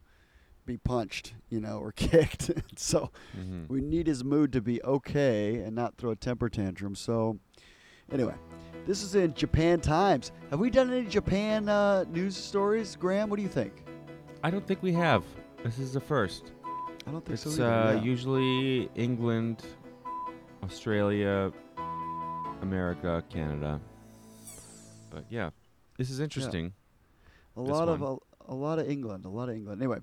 be 0.67 0.77
punched, 0.77 1.35
you 1.51 1.61
know, 1.61 1.79
or 1.79 1.93
kicked. 1.97 2.51
so 2.77 3.11
Mhm. 3.39 3.69
we 3.69 3.81
need 3.81 4.07
his 4.07 4.25
mood 4.25 4.53
to 4.53 4.61
be 4.61 4.83
okay 4.83 5.57
and 5.61 5.75
not 5.75 5.97
throw 5.97 6.11
a 6.11 6.17
temper 6.17 6.49
tantrum. 6.49 6.95
So, 6.95 7.39
anyway, 8.11 8.35
this 8.87 9.03
is 9.03 9.15
in 9.15 9.35
Japan 9.35 9.81
Times. 9.81 10.33
Have 10.51 10.61
we 10.61 10.71
done 10.71 10.91
any 10.93 11.07
Japan 11.07 11.69
uh, 11.69 12.05
news 12.09 12.37
stories, 12.37 12.97
Graham? 12.97 13.29
What 13.31 13.37
do 13.37 13.43
you 13.43 13.49
think? 13.49 13.84
I 14.45 14.51
don't 14.51 14.67
think 14.67 14.83
we 14.83 14.93
have. 14.93 15.25
This 15.63 15.79
is 15.79 15.95
the 15.95 16.01
first. 16.01 16.53
I 17.07 17.11
don't 17.11 17.25
think 17.25 17.33
It's 17.33 17.45
so. 17.45 17.65
Either. 17.65 17.65
uh, 17.65 17.93
yeah. 17.95 18.03
usually 18.03 18.91
England, 18.95 19.63
Australia, 20.63 21.51
America, 22.61 23.25
Canada. 23.31 23.81
But 25.11 25.25
yeah, 25.31 25.49
this 25.97 26.11
is 26.11 26.21
interesting. 26.21 26.75
a 27.57 27.63
this 27.63 27.71
lot 27.71 27.89
of 27.89 28.03
a, 28.03 28.17
a 28.47 28.55
lot 28.55 28.79
of 28.79 28.87
England, 28.87 29.25
a 29.25 29.31
lot 29.31 29.49
of 29.49 29.55
England. 29.55 29.81
Anyway, 29.81 30.01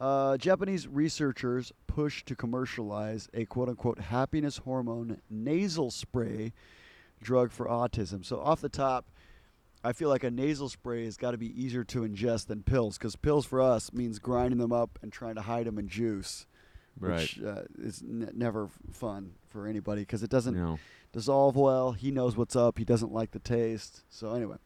uh, 0.00 0.38
Japanese 0.38 0.88
researchers 0.88 1.70
push 1.86 2.24
to 2.24 2.34
commercialize 2.34 3.28
a 3.34 3.44
quote 3.44 3.68
unquote 3.68 3.98
happiness 3.98 4.56
hormone 4.56 5.20
nasal 5.28 5.90
spray 5.90 6.54
drug 7.22 7.52
for 7.52 7.66
autism. 7.66 8.24
So 8.24 8.40
off 8.40 8.62
the 8.62 8.70
top, 8.70 9.04
I 9.86 9.92
feel 9.92 10.08
like 10.08 10.24
a 10.24 10.30
nasal 10.30 10.68
spray 10.68 11.04
has 11.04 11.16
got 11.16 11.30
to 11.30 11.38
be 11.38 11.48
easier 11.62 11.84
to 11.84 12.00
ingest 12.00 12.46
than 12.46 12.62
pills 12.62 12.98
because 12.98 13.14
pills 13.16 13.46
for 13.46 13.60
us 13.62 13.92
means 13.92 14.18
grinding 14.18 14.58
them 14.58 14.72
up 14.72 14.98
and 15.02 15.12
trying 15.12 15.36
to 15.36 15.42
hide 15.42 15.66
them 15.66 15.78
in 15.78 15.88
juice, 15.88 16.46
Right. 16.98 17.20
which 17.20 17.40
uh, 17.42 17.62
is 17.78 18.02
n- 18.02 18.30
never 18.34 18.68
fun 18.90 19.34
for 19.48 19.66
anybody 19.66 20.02
because 20.02 20.22
it 20.22 20.30
doesn't 20.30 20.54
No. 20.56 20.78
dissolve 21.12 21.54
well. 21.56 21.92
He 21.92 22.10
knows 22.10 22.36
what's 22.36 22.56
up. 22.56 22.78
He 22.78 22.84
doesn't 22.84 23.12
like 23.12 23.30
the 23.30 23.38
taste. 23.38 24.02
So, 24.08 24.32
anyway, 24.34 24.56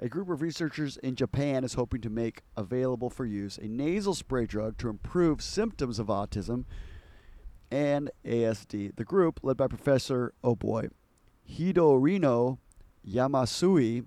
a 0.00 0.08
group 0.08 0.28
of 0.28 0.42
researchers 0.42 0.96
in 0.98 1.14
Japan 1.14 1.64
is 1.64 1.74
hoping 1.74 2.00
to 2.02 2.10
make 2.10 2.42
available 2.56 3.08
for 3.10 3.24
use 3.24 3.56
a 3.58 3.66
nasal 3.68 4.14
spray 4.14 4.44
drug 4.46 4.76
to 4.78 4.88
improve 4.88 5.40
symptoms 5.40 5.98
of 5.98 6.08
autism 6.08 6.64
and 7.70 8.10
ASD. 8.24 8.94
The 8.96 9.04
group, 9.04 9.40
led 9.42 9.56
by 9.56 9.68
Professor, 9.68 10.34
oh 10.42 10.54
boy, 10.54 10.88
Hidorino 11.48 12.58
Yamasui 13.08 14.04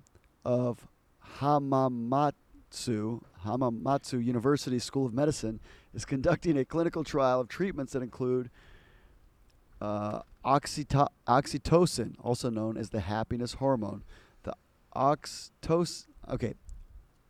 of 0.47 0.87
Hamamatsu, 1.39 3.21
Hamamatsu 3.45 4.23
University 4.23 4.79
School 4.79 5.05
of 5.05 5.13
Medicine, 5.13 5.59
is 5.93 6.05
conducting 6.05 6.57
a 6.57 6.63
clinical 6.63 7.03
trial 7.03 7.41
of 7.41 7.49
treatments 7.49 7.91
that 7.91 8.01
include 8.01 8.49
uh, 9.81 10.21
oxyto- 10.45 11.09
oxytocin, 11.27 12.15
also 12.21 12.49
known 12.49 12.77
as 12.77 12.91
the 12.91 13.01
happiness 13.01 13.55
hormone. 13.55 14.03
The 14.43 14.53
oxytocin, 14.95 16.05
okay, 16.31 16.53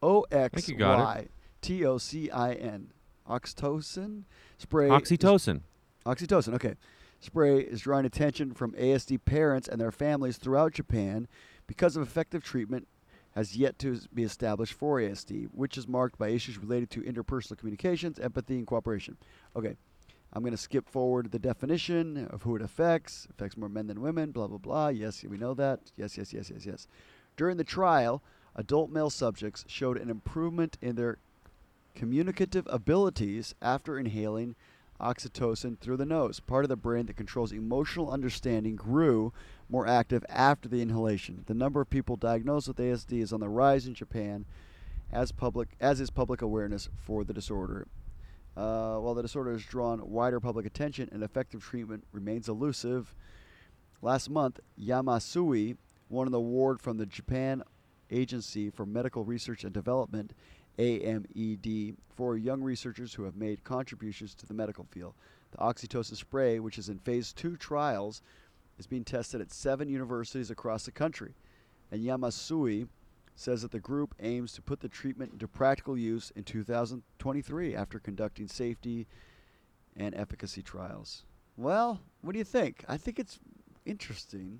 O 0.04 0.24
X 0.32 0.70
Y 0.70 1.28
T 1.62 1.86
O 1.86 1.98
C 1.98 2.30
I 2.30 2.54
N, 2.54 2.92
oxytocin 3.28 4.26
spray. 4.60 4.90
Oxytocin. 4.90 5.62
Oxytocin, 6.06 6.54
okay. 6.54 6.76
Spray 7.20 7.62
is 7.62 7.82
drawing 7.82 8.06
attention 8.06 8.54
from 8.54 8.74
ASD 8.74 9.26
parents 9.26 9.68
and 9.68 9.82
their 9.82 9.92
families 9.92 10.38
throughout 10.38 10.74
Japan 10.74 11.28
because 11.66 11.98
of 11.98 12.04
effective 12.04 12.44
treatment 12.44 12.88
has 13.38 13.56
yet 13.56 13.78
to 13.78 14.00
be 14.12 14.24
established 14.24 14.74
for 14.74 15.00
ASD, 15.00 15.48
which 15.52 15.78
is 15.78 15.88
marked 15.88 16.18
by 16.18 16.30
issues 16.30 16.58
related 16.58 16.90
to 16.90 17.02
interpersonal 17.02 17.56
communications, 17.56 18.18
empathy, 18.18 18.58
and 18.58 18.66
cooperation. 18.66 19.16
Okay, 19.56 19.76
I'm 20.34 20.42
going 20.42 20.56
to 20.56 20.58
skip 20.58 20.90
forward 20.90 21.32
the 21.32 21.38
definition 21.38 22.26
of 22.32 22.42
who 22.42 22.56
it 22.56 22.64
affects. 22.64 23.28
Affects 23.30 23.56
more 23.56 23.70
men 23.70 23.86
than 23.86 24.02
women, 24.02 24.32
blah, 24.32 24.48
blah, 24.48 24.58
blah. 24.58 24.88
Yes, 24.88 25.24
we 25.24 25.38
know 25.38 25.54
that. 25.54 25.92
Yes, 25.96 26.18
yes, 26.18 26.34
yes, 26.34 26.50
yes, 26.50 26.66
yes. 26.66 26.88
During 27.36 27.58
the 27.58 27.64
trial, 27.64 28.24
adult 28.56 28.90
male 28.90 29.12
subjects 29.12 29.66
showed 29.68 30.00
an 30.00 30.10
improvement 30.10 30.80
in 30.82 30.96
their 30.96 31.20
communicative 31.94 32.66
abilities 32.72 33.54
after 33.62 34.00
inhaling 34.00 34.56
oxytocin 35.00 35.78
through 35.78 35.98
the 35.98 36.06
nose. 36.08 36.40
Part 36.40 36.66
of 36.66 36.70
the 36.70 36.76
brain 36.76 37.06
that 37.06 37.18
controls 37.18 37.52
emotional 37.52 38.10
understanding 38.10 38.76
grew 38.76 39.32
more 39.70 39.88
active 39.88 40.24
after 40.30 40.70
the 40.70 40.82
inhalation. 40.82 41.44
The 41.46 41.54
number 41.54 41.82
of 41.82 41.90
people 41.90 42.16
diagnosed 42.16 42.68
with 42.68 42.78
ASD 42.78 43.22
is 43.22 43.34
on 43.34 43.40
the 43.40 43.50
rise 43.50 43.86
in 43.86 43.94
Japan, 43.94 44.46
as 45.12 45.32
public 45.32 45.70
as 45.80 46.00
is 46.02 46.10
public 46.10 46.42
awareness 46.42 46.90
for 46.96 47.24
the 47.24 47.34
disorder. 47.34 47.88
Uh, 48.56 48.98
while 48.98 49.14
the 49.14 49.22
disorder 49.22 49.52
has 49.52 49.64
drawn 49.64 50.10
wider 50.10 50.40
public 50.40 50.66
attention 50.66 51.10
and 51.12 51.22
effective 51.22 51.62
treatment 51.64 52.04
remains 52.12 52.50
elusive, 52.50 53.14
last 54.02 54.30
month 54.30 54.60
Yamasui 54.82 55.78
won 56.10 56.28
an 56.28 56.34
award 56.34 56.82
from 56.82 56.98
the 56.98 57.06
Japan 57.06 57.62
Agency 58.10 58.70
for 58.70 58.86
Medical 58.86 59.24
Research 59.24 59.64
and 59.64 59.74
Development 59.74 60.34
AMED, 60.80 61.96
for 62.16 62.38
young 62.38 62.62
researchers 62.62 63.14
who 63.14 63.24
have 63.24 63.36
made 63.36 63.64
contributions 63.64 64.34
to 64.36 64.46
the 64.46 64.54
medical 64.54 64.86
field. 64.86 65.14
The 65.52 65.58
oxytocin 65.58 66.16
spray, 66.16 66.60
which 66.60 66.78
is 66.78 66.90
in 66.90 67.00
phase 67.00 67.34
two 67.34 67.58
trials, 67.58 68.22
is 68.78 68.88
being 68.88 69.04
tested 69.04 69.42
at 69.42 69.52
seven 69.52 69.90
universities 69.90 70.52
across 70.52 70.86
the 70.86 70.92
country. 70.92 71.36
And 71.92 72.04
Yamasui 72.04 72.88
says 73.36 73.62
that 73.62 73.72
the 73.72 73.80
group 73.80 74.16
aims 74.20 74.54
to 74.54 74.62
put 74.62 74.80
the 74.80 74.90
treatment 74.90 75.32
into 75.32 75.48
practical 75.48 75.98
use 75.98 76.32
in 76.36 76.44
2023 76.44 77.76
after 77.76 78.00
conducting 78.00 78.48
safety 78.48 79.08
and 79.96 80.16
efficacy 80.16 80.62
trials. 80.62 81.24
Well, 81.56 82.00
what 82.22 82.34
do 82.34 82.40
you 82.40 82.46
think? 82.46 82.84
I 82.88 82.98
think 82.98 83.20
it's 83.20 83.40
interesting. 83.86 84.60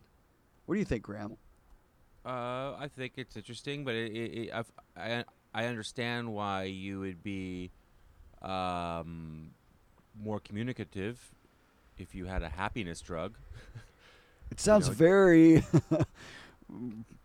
What 0.66 0.76
do 0.76 0.80
you 0.80 0.86
think, 0.86 1.04
Graham? 1.04 1.38
Uh, 2.26 2.76
I 2.78 2.90
think 2.96 3.14
it's 3.18 3.38
interesting, 3.38 3.86
but 3.86 3.96
it, 3.96 4.12
it, 4.12 4.50
it, 4.50 4.66
I 4.96 5.24
I 5.54 5.66
understand 5.66 6.32
why 6.34 6.64
you 6.64 7.00
would 7.00 7.24
be 7.24 7.72
um, 8.42 9.52
more 10.22 10.40
communicative 10.40 11.32
if 11.98 12.14
you 12.14 12.26
had 12.26 12.44
a 12.44 12.50
happiness 12.50 13.02
drug. 13.02 13.38
It 14.52 14.60
sounds 14.60 14.88
know, 14.88 14.94
very 14.94 15.58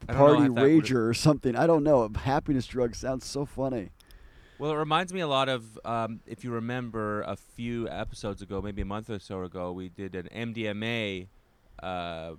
I 0.08 0.12
don't 0.12 0.14
know 0.14 0.14
party 0.14 0.44
if 0.44 0.52
rager 0.52 1.08
or 1.08 1.14
something. 1.14 1.56
I 1.56 1.66
don't 1.66 1.84
know. 1.84 2.02
A 2.02 2.18
happiness 2.18 2.66
drug 2.66 2.94
sounds 2.94 3.26
so 3.26 3.44
funny. 3.44 3.90
Well, 4.58 4.70
it 4.70 4.76
reminds 4.76 5.12
me 5.12 5.20
a 5.20 5.26
lot 5.26 5.48
of 5.48 5.78
um, 5.84 6.20
if 6.26 6.44
you 6.44 6.52
remember 6.52 7.22
a 7.22 7.36
few 7.36 7.88
episodes 7.88 8.42
ago, 8.42 8.62
maybe 8.62 8.82
a 8.82 8.84
month 8.84 9.10
or 9.10 9.18
so 9.18 9.42
ago, 9.42 9.72
we 9.72 9.88
did 9.88 10.14
an 10.14 10.28
MDMA. 10.54 11.26
Uh, 11.82 12.34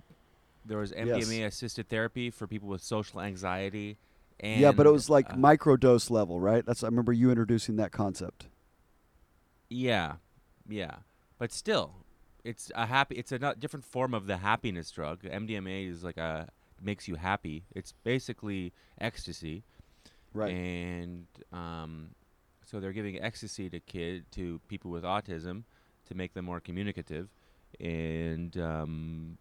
there 0.64 0.78
was 0.78 0.92
MDMA 0.92 1.44
assisted 1.46 1.88
therapy 1.88 2.30
for 2.30 2.46
people 2.46 2.68
with 2.68 2.82
social 2.82 3.20
anxiety. 3.20 3.98
And, 4.40 4.60
yeah, 4.60 4.72
but 4.72 4.86
it 4.86 4.90
was 4.90 5.10
like 5.10 5.30
uh, 5.30 5.36
microdose 5.36 6.10
level, 6.10 6.40
right? 6.40 6.64
That's 6.64 6.82
I 6.82 6.86
remember 6.86 7.12
you 7.12 7.30
introducing 7.30 7.76
that 7.76 7.92
concept. 7.92 8.46
Yeah, 9.68 10.14
yeah, 10.68 10.96
but 11.38 11.52
still, 11.52 12.03
it's 12.44 12.70
a 12.74 12.86
happy. 12.86 13.16
It's 13.16 13.32
a 13.32 13.54
different 13.58 13.84
form 13.84 14.14
of 14.14 14.26
the 14.26 14.36
happiness 14.36 14.90
drug. 14.90 15.22
MDMA 15.22 15.90
is 15.90 16.04
like 16.04 16.18
a 16.18 16.48
makes 16.80 17.08
you 17.08 17.16
happy. 17.16 17.64
It's 17.74 17.92
basically 18.04 18.72
ecstasy. 19.00 19.62
Right. 20.34 20.52
And 20.52 21.26
um, 21.52 22.10
so 22.64 22.80
they're 22.80 22.92
giving 22.92 23.20
ecstasy 23.20 23.70
to 23.70 23.80
kid 23.80 24.24
to 24.32 24.60
people 24.68 24.90
with 24.90 25.04
autism 25.04 25.62
to 26.08 26.14
make 26.14 26.34
them 26.34 26.44
more 26.44 26.60
communicative, 26.60 27.28
and 27.80 28.56
um, 28.58 29.38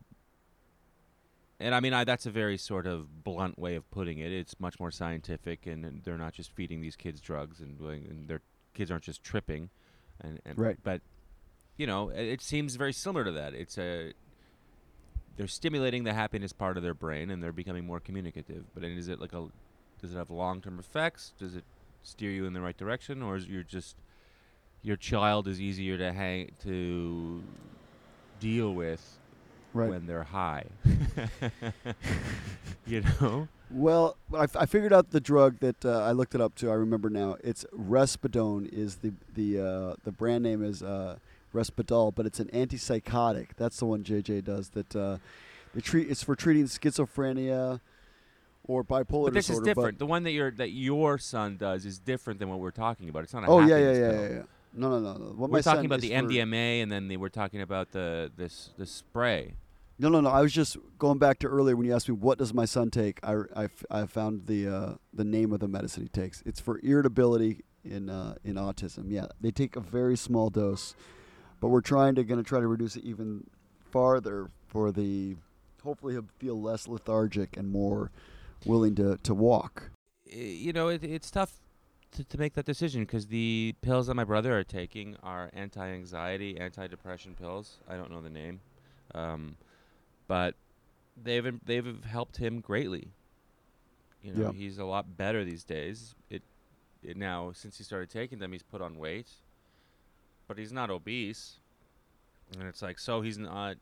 and 1.59 1.75
I 1.75 1.81
mean 1.81 1.93
I, 1.93 2.03
that's 2.03 2.25
a 2.25 2.31
very 2.31 2.57
sort 2.57 2.87
of 2.87 3.23
blunt 3.23 3.59
way 3.59 3.75
of 3.75 3.89
putting 3.91 4.19
it. 4.19 4.31
It's 4.31 4.59
much 4.59 4.79
more 4.79 4.91
scientific, 4.91 5.65
and, 5.65 5.83
and 5.83 6.03
they're 6.03 6.17
not 6.17 6.33
just 6.33 6.51
feeding 6.51 6.79
these 6.79 6.95
kids 6.95 7.19
drugs, 7.19 7.59
and, 7.59 7.79
and 7.81 8.27
their 8.29 8.41
kids 8.73 8.91
aren't 8.91 9.03
just 9.03 9.23
tripping, 9.23 9.69
and, 10.21 10.39
and 10.45 10.57
Right. 10.57 10.77
But 10.83 11.01
you 11.77 11.87
know, 11.87 12.09
it, 12.09 12.41
seems 12.41 12.75
very 12.75 12.93
similar 12.93 13.25
to 13.25 13.31
that. 13.31 13.53
It's 13.53 13.77
a 13.77 14.13
they're 15.35 15.47
stimulating 15.47 16.03
the 16.03 16.13
happiness 16.13 16.53
part 16.53 16.77
of 16.77 16.83
their 16.83 16.93
brain, 16.93 17.31
and 17.31 17.41
they're 17.41 17.51
becoming 17.51 17.85
more 17.85 17.99
communicative. 17.99 18.65
But 18.73 18.83
is 18.83 19.07
it 19.07 19.19
like 19.19 19.33
a 19.33 19.47
does 20.01 20.13
it 20.13 20.17
have 20.17 20.29
long-term 20.29 20.79
effects? 20.79 21.33
Does 21.39 21.55
it 21.55 21.63
steer 22.03 22.29
you 22.31 22.45
in 22.45 22.53
the 22.53 22.61
right 22.61 22.77
direction, 22.77 23.21
or 23.23 23.35
is 23.35 23.47
you're 23.47 23.63
just 23.63 23.95
your 24.83 24.97
child 24.97 25.47
is 25.47 25.59
easier 25.61 25.97
to 25.97 26.11
hang 26.13 26.51
to 26.63 27.41
deal 28.39 28.73
with 28.73 29.19
Right. 29.73 29.89
when 29.89 30.05
they're 30.05 30.23
high? 30.23 30.65
you 32.85 33.01
know. 33.01 33.47
Well, 33.71 34.17
I, 34.33 34.43
f- 34.43 34.55
I 34.55 34.65
figured 34.67 34.93
out 34.93 35.09
the 35.09 35.19
drug 35.19 35.59
that 35.61 35.83
uh, 35.83 36.01
I 36.03 36.11
looked 36.11 36.35
it 36.35 36.41
up 36.41 36.53
to. 36.55 36.69
I 36.69 36.75
remember 36.75 37.09
now. 37.09 37.37
It's 37.43 37.65
Respidone. 37.75 38.71
Is 38.71 38.97
the 38.97 39.13
the 39.33 39.59
uh, 39.59 39.95
the 40.03 40.11
brand 40.11 40.43
name 40.43 40.63
is 40.63 40.83
uh, 40.83 41.17
Risperdal, 41.53 42.13
but 42.15 42.25
it's 42.25 42.39
an 42.39 42.49
antipsychotic. 42.53 43.49
That's 43.57 43.77
the 43.77 43.85
one 43.85 44.03
JJ 44.03 44.43
does. 44.43 44.69
That 44.69 44.95
uh, 44.95 45.17
they 45.73 45.81
treat. 45.81 46.09
It's 46.09 46.23
for 46.23 46.35
treating 46.35 46.65
schizophrenia 46.65 47.79
or 48.65 48.83
bipolar 48.83 49.25
But 49.25 49.33
this 49.33 49.49
is 49.49 49.59
different. 49.59 49.99
The 49.99 50.05
one 50.05 50.23
that 50.23 50.31
your 50.31 50.51
that 50.51 50.71
your 50.71 51.17
son 51.17 51.57
does 51.57 51.85
is 51.85 51.99
different 51.99 52.39
than 52.39 52.49
what 52.49 52.59
we're 52.59 52.71
talking 52.71 53.09
about. 53.09 53.23
It's 53.23 53.33
not 53.33 53.43
a 53.43 53.47
oh 53.47 53.59
yeah, 53.59 53.77
yeah, 53.77 53.91
yeah, 53.91 54.11
yeah, 54.11 54.29
yeah. 54.29 54.41
No, 54.75 54.89
no, 54.89 54.99
no, 54.99 55.13
no. 55.13 55.25
What 55.33 55.51
We're 55.51 55.61
talking 55.61 55.85
about 55.85 56.01
the 56.01 56.11
MDMA, 56.11 56.81
and 56.81 56.91
then 56.91 57.07
they 57.07 57.17
were 57.17 57.29
talking 57.29 57.61
about 57.61 57.91
the 57.91 58.31
this 58.35 58.71
the 58.77 58.85
spray. 58.85 59.53
No, 59.99 60.09
no, 60.09 60.21
no. 60.21 60.29
I 60.29 60.41
was 60.41 60.51
just 60.51 60.77
going 60.97 61.19
back 61.19 61.37
to 61.39 61.47
earlier 61.47 61.75
when 61.75 61.85
you 61.85 61.93
asked 61.93 62.09
me 62.09 62.15
what 62.15 62.39
does 62.39 62.53
my 62.53 62.65
son 62.65 62.89
take. 62.89 63.19
I, 63.23 63.33
I, 63.55 63.63
f- 63.65 63.85
I 63.91 64.05
found 64.07 64.47
the 64.47 64.67
uh, 64.67 64.93
the 65.13 65.23
name 65.23 65.53
of 65.53 65.59
the 65.59 65.67
medicine 65.67 66.03
he 66.03 66.09
takes. 66.09 66.41
It's 66.45 66.59
for 66.59 66.79
irritability 66.83 67.61
in 67.83 68.09
uh, 68.09 68.35
in 68.43 68.55
autism. 68.55 69.05
Yeah, 69.11 69.27
they 69.39 69.51
take 69.51 69.75
a 69.75 69.79
very 69.79 70.17
small 70.17 70.49
dose, 70.49 70.95
but 71.63 71.69
we're 71.69 71.79
trying 71.79 72.13
to 72.13 72.25
going 72.25 72.43
to 72.43 72.47
try 72.47 72.59
to 72.59 72.67
reduce 72.67 72.97
it 72.97 73.05
even 73.05 73.47
farther 73.89 74.49
for 74.67 74.91
the. 74.91 75.37
Hopefully, 75.81 76.11
he'll 76.13 76.25
feel 76.37 76.61
less 76.61 76.89
lethargic 76.89 77.55
and 77.55 77.71
more 77.71 78.11
willing 78.65 78.95
to 78.95 79.17
to 79.23 79.33
walk. 79.33 79.91
You 80.25 80.73
know, 80.73 80.89
it, 80.89 81.05
it's 81.05 81.31
tough 81.31 81.61
to, 82.11 82.25
to 82.25 82.37
make 82.37 82.53
that 82.55 82.65
decision 82.65 83.03
because 83.03 83.27
the 83.27 83.75
pills 83.81 84.07
that 84.07 84.15
my 84.15 84.25
brother 84.25 84.57
are 84.57 84.65
taking 84.65 85.15
are 85.23 85.49
anti-anxiety, 85.53 86.59
anti-depression 86.59 87.35
pills. 87.39 87.77
I 87.87 87.95
don't 87.95 88.11
know 88.11 88.21
the 88.21 88.29
name, 88.29 88.59
um, 89.15 89.55
but 90.27 90.55
they've 91.15 91.49
they've 91.65 92.03
helped 92.03 92.35
him 92.35 92.59
greatly. 92.59 93.07
You 94.21 94.33
know, 94.33 94.41
Yeah. 94.47 94.51
he's 94.51 94.79
a 94.79 94.85
lot 94.85 95.15
better 95.15 95.45
these 95.45 95.63
days. 95.63 96.13
It, 96.29 96.43
it 97.01 97.15
now 97.15 97.53
since 97.53 97.77
he 97.77 97.85
started 97.85 98.09
taking 98.09 98.39
them, 98.39 98.51
he's 98.51 98.63
put 98.63 98.81
on 98.81 98.97
weight, 98.97 99.29
but 100.47 100.57
he's 100.57 100.71
not 100.73 100.89
obese. 100.89 101.57
And 102.57 102.67
it's 102.67 102.81
like, 102.81 102.99
so 102.99 103.21
he's 103.21 103.37
not 103.37 103.77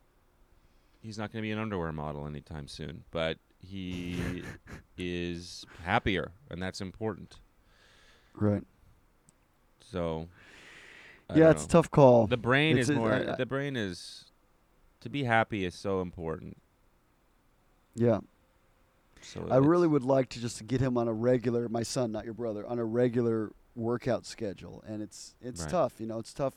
he's 1.02 1.18
not 1.18 1.32
going 1.32 1.42
to 1.42 1.46
be 1.46 1.50
an 1.50 1.58
underwear 1.58 1.92
model 1.92 2.26
anytime 2.26 2.68
soon, 2.68 3.04
but 3.10 3.38
he 3.60 4.42
is 4.96 5.64
happier, 5.84 6.32
and 6.50 6.62
that's 6.62 6.80
important. 6.80 7.36
Right. 8.34 8.62
So, 9.80 10.28
I 11.28 11.36
yeah, 11.38 11.50
it's 11.50 11.64
a 11.64 11.68
tough 11.68 11.90
call. 11.90 12.26
The 12.26 12.36
brain 12.36 12.78
It's 12.78 12.88
is 12.88 12.96
a- 12.96 12.98
more. 12.98 13.12
I- 13.12 13.32
I- 13.32 13.36
the 13.36 13.46
brain 13.46 13.76
is 13.76 14.26
to 15.00 15.08
be 15.10 15.24
happy 15.24 15.64
is 15.64 15.74
so 15.74 16.00
important. 16.00 16.56
yeah. 17.94 18.20
So 19.24 19.46
I 19.50 19.58
really 19.58 19.86
would 19.86 20.02
like 20.02 20.30
to 20.30 20.40
just 20.40 20.66
get 20.66 20.80
him 20.80 20.98
on 20.98 21.06
a 21.06 21.12
regular, 21.12 21.68
my 21.68 21.84
son, 21.84 22.10
not 22.10 22.24
your 22.24 22.34
brother, 22.34 22.66
on 22.66 22.80
a 22.80 22.84
regular 22.84 23.52
workout 23.74 24.26
schedule, 24.26 24.82
and 24.86 25.02
it's 25.02 25.34
it's 25.40 25.62
Right. 25.62 25.70
tough. 25.70 26.00
You 26.00 26.06
know, 26.06 26.18
it's 26.18 26.32
tough 26.34 26.54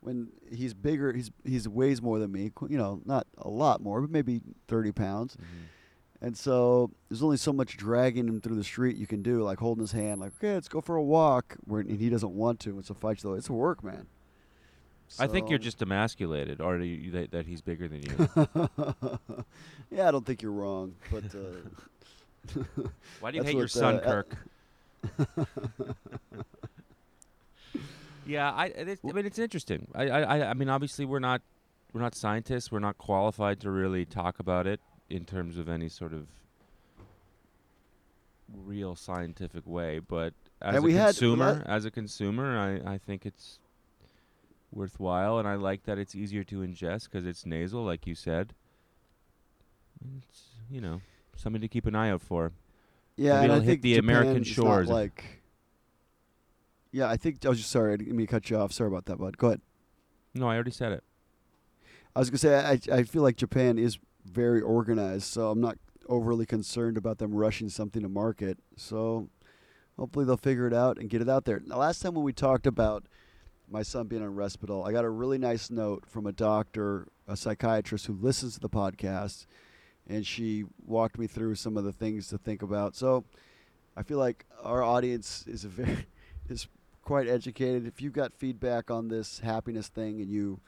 when 0.00 0.28
he's 0.50 0.74
bigger. 0.74 1.12
He's 1.12 1.30
he's 1.44 1.68
weighs 1.68 2.00
more 2.02 2.18
than 2.18 2.32
me. 2.32 2.50
You 2.68 2.78
know, 2.78 3.00
not 3.04 3.26
a 3.38 3.48
lot 3.48 3.80
more, 3.82 4.00
but 4.00 4.10
maybe 4.10 4.40
thirty 4.66 4.92
pounds. 4.92 5.36
Mhm. 5.36 5.66
And 6.20 6.36
so 6.36 6.90
there's 7.08 7.22
only 7.22 7.36
so 7.36 7.52
much 7.52 7.76
dragging 7.76 8.26
him 8.26 8.40
through 8.40 8.56
the 8.56 8.64
street 8.64 8.96
you 8.96 9.06
can 9.06 9.22
do, 9.22 9.42
like 9.44 9.60
holding 9.60 9.82
his 9.82 9.92
hand, 9.92 10.20
like 10.20 10.32
okay, 10.36 10.54
let's 10.54 10.68
go 10.68 10.80
for 10.80 10.96
a 10.96 11.02
walk. 11.02 11.56
Where 11.64 11.80
and 11.80 12.00
he 12.00 12.10
doesn't 12.10 12.32
want 12.34 12.58
to. 12.60 12.78
It's 12.78 12.90
a 12.90 12.94
fight. 12.94 13.20
Though 13.20 13.34
it's 13.34 13.48
a 13.48 13.52
work, 13.52 13.84
man. 13.84 14.06
I 15.18 15.26
think 15.26 15.48
you're 15.48 15.58
just 15.58 15.80
emasculated, 15.80 16.60
or 16.60 16.76
you, 16.80 17.10
that, 17.12 17.30
that 17.30 17.46
he's 17.46 17.62
bigger 17.62 17.88
than 17.88 18.02
you. 18.02 18.28
yeah, 19.90 20.06
I 20.06 20.10
don't 20.10 20.26
think 20.26 20.42
you're 20.42 20.52
wrong, 20.52 20.96
but. 21.10 21.24
Uh, 21.34 22.62
Why 23.20 23.30
do 23.30 23.38
you 23.38 23.42
hate 23.44 23.56
your 23.56 23.68
son, 23.68 24.00
uh, 24.00 24.00
Kirk? 24.00 24.36
Yeah, 28.28 28.50
I, 28.52 28.66
it 28.66 29.00
I 29.08 29.12
mean 29.12 29.26
it's 29.26 29.38
interesting. 29.38 29.88
I, 29.94 30.08
I, 30.08 30.20
I- 30.38 30.50
I 30.50 30.54
mean, 30.54 30.68
obviously 30.68 31.04
we're 31.04 31.18
not 31.18 31.42
we're 31.92 32.00
not 32.02 32.14
scientists. 32.14 32.70
We're 32.70 32.78
not 32.78 32.98
qualified 32.98 33.60
to 33.60 33.70
really 33.70 34.04
talk 34.04 34.38
about 34.38 34.66
it 34.66 34.80
in 35.08 35.24
terms 35.24 35.56
of 35.58 35.68
any 35.68 35.88
sort 35.88 36.12
of 36.12 36.26
real 38.54 38.94
scientific 38.94 39.66
way. 39.66 39.98
But 39.98 40.34
as 40.60 40.76
And 40.76 40.84
a 40.84 40.88
consumer, 41.06 41.62
as 41.66 41.84
a 41.84 41.90
consumer, 41.90 42.58
I, 42.58 42.94
I 42.94 42.98
think 42.98 43.24
it's 43.26 43.58
worthwhile, 44.70 45.38
and 45.38 45.48
I 45.48 45.54
like 45.54 45.84
that 45.84 45.98
it's 45.98 46.14
easier 46.14 46.44
to 46.44 46.56
ingest 46.60 47.04
because 47.04 47.26
it's 47.26 47.46
nasal, 47.46 47.82
like 47.84 48.06
you 48.06 48.14
said. 48.14 48.52
It's 50.22 50.42
you 50.70 50.80
know 50.80 51.00
something 51.36 51.60
to 51.62 51.68
keep 51.68 51.86
an 51.86 51.94
eye 51.94 52.10
out 52.10 52.22
for. 52.22 52.52
Yeah, 53.16 53.34
Maybe 53.40 53.44
and 53.44 53.52
I 53.52 53.56
it'll 53.56 53.60
hit 53.64 53.66
think 53.70 53.82
the 53.82 53.94
Japan 53.94 54.10
American 54.10 54.44
shores. 54.44 54.88
like. 54.88 55.37
Yeah, 56.90 57.08
I 57.08 57.16
think 57.16 57.44
I 57.44 57.48
was 57.48 57.58
just 57.58 57.70
sorry. 57.70 57.92
I 57.92 57.96
didn't 57.96 58.16
mean 58.16 58.26
to 58.26 58.30
cut 58.30 58.50
you 58.50 58.56
off. 58.56 58.72
Sorry 58.72 58.88
about 58.88 59.06
that, 59.06 59.18
bud. 59.18 59.36
Go 59.36 59.48
ahead. 59.48 59.60
No, 60.34 60.48
I 60.48 60.54
already 60.54 60.70
said 60.70 60.92
it. 60.92 61.04
I 62.14 62.20
was 62.20 62.30
gonna 62.30 62.38
say 62.38 62.56
I 62.56 62.80
I 62.92 63.02
feel 63.02 63.22
like 63.22 63.36
Japan 63.36 63.78
is 63.78 63.98
very 64.24 64.60
organized, 64.60 65.24
so 65.24 65.50
I'm 65.50 65.60
not 65.60 65.78
overly 66.08 66.46
concerned 66.46 66.96
about 66.96 67.18
them 67.18 67.34
rushing 67.34 67.68
something 67.68 68.02
to 68.02 68.08
market. 68.08 68.58
So 68.76 69.28
hopefully 69.98 70.24
they'll 70.24 70.36
figure 70.36 70.66
it 70.66 70.74
out 70.74 70.98
and 70.98 71.10
get 71.10 71.20
it 71.20 71.28
out 71.28 71.44
there. 71.44 71.60
Now, 71.64 71.78
last 71.78 72.00
time 72.00 72.14
when 72.14 72.24
we 72.24 72.32
talked 72.32 72.66
about 72.66 73.04
my 73.70 73.82
son 73.82 74.06
being 74.06 74.22
on 74.22 74.34
Risperdal, 74.34 74.88
I 74.88 74.92
got 74.92 75.04
a 75.04 75.10
really 75.10 75.38
nice 75.38 75.70
note 75.70 76.04
from 76.06 76.26
a 76.26 76.32
doctor, 76.32 77.08
a 77.26 77.36
psychiatrist 77.36 78.06
who 78.06 78.14
listens 78.14 78.54
to 78.54 78.60
the 78.60 78.70
podcast, 78.70 79.46
and 80.06 80.26
she 80.26 80.64
walked 80.86 81.18
me 81.18 81.26
through 81.26 81.56
some 81.56 81.76
of 81.76 81.84
the 81.84 81.92
things 81.92 82.28
to 82.28 82.38
think 82.38 82.62
about. 82.62 82.96
So 82.96 83.24
I 83.96 84.02
feel 84.02 84.18
like 84.18 84.46
our 84.62 84.82
audience 84.82 85.44
is 85.46 85.64
a 85.64 85.68
very 85.68 86.06
is 86.48 86.66
quite 87.08 87.26
educated. 87.26 87.86
If 87.86 88.02
you've 88.02 88.12
got 88.12 88.34
feedback 88.34 88.90
on 88.90 89.08
this 89.08 89.38
happiness 89.38 89.88
thing 89.88 90.20
and 90.20 90.30
you 90.30 90.60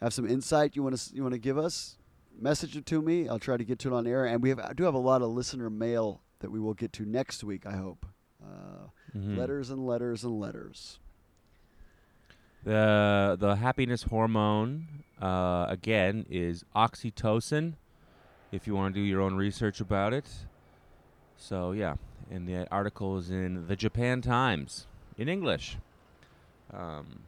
have 0.00 0.14
some 0.14 0.24
insight 0.24 0.76
you 0.76 0.82
want 0.84 0.96
to 0.96 1.12
you 1.14 1.22
want 1.22 1.34
to 1.34 1.40
give 1.40 1.58
us, 1.58 1.96
message 2.40 2.76
it 2.76 2.86
to 2.86 3.02
me. 3.02 3.28
I'll 3.28 3.40
try 3.40 3.56
to 3.56 3.64
get 3.64 3.80
to 3.80 3.88
it 3.88 3.92
on 3.92 4.06
air. 4.06 4.24
And 4.24 4.40
we 4.44 4.48
have 4.50 4.60
I 4.60 4.72
do 4.74 4.84
have 4.84 4.94
a 4.94 4.98
lot 4.98 5.22
of 5.22 5.30
listener 5.30 5.68
mail 5.68 6.20
that 6.38 6.52
we 6.52 6.60
will 6.60 6.74
get 6.74 6.92
to 6.94 7.04
next 7.04 7.42
week. 7.42 7.66
I 7.66 7.72
hope. 7.72 8.06
Uh, 8.40 8.86
Mhm. 9.12 9.36
Letters 9.36 9.70
and 9.70 9.84
letters 9.84 10.22
and 10.22 10.38
letters. 10.38 11.00
The 12.62 13.36
the 13.38 13.56
happiness 13.56 14.04
hormone 14.04 15.02
uh, 15.20 15.66
again 15.68 16.26
is 16.30 16.64
oxytocin. 16.76 17.74
If 18.52 18.68
you 18.68 18.76
want 18.76 18.94
to 18.94 19.00
do 19.00 19.04
your 19.04 19.20
own 19.20 19.34
research 19.34 19.80
about 19.80 20.12
it. 20.12 20.28
So 21.36 21.72
yeah, 21.72 21.96
and 22.30 22.46
the 22.46 22.70
article 22.70 23.18
is 23.18 23.30
in 23.30 23.66
the 23.66 23.74
Japan 23.74 24.22
Times 24.22 24.86
in 25.20 25.28
English. 25.28 25.76
Um, 26.72 27.20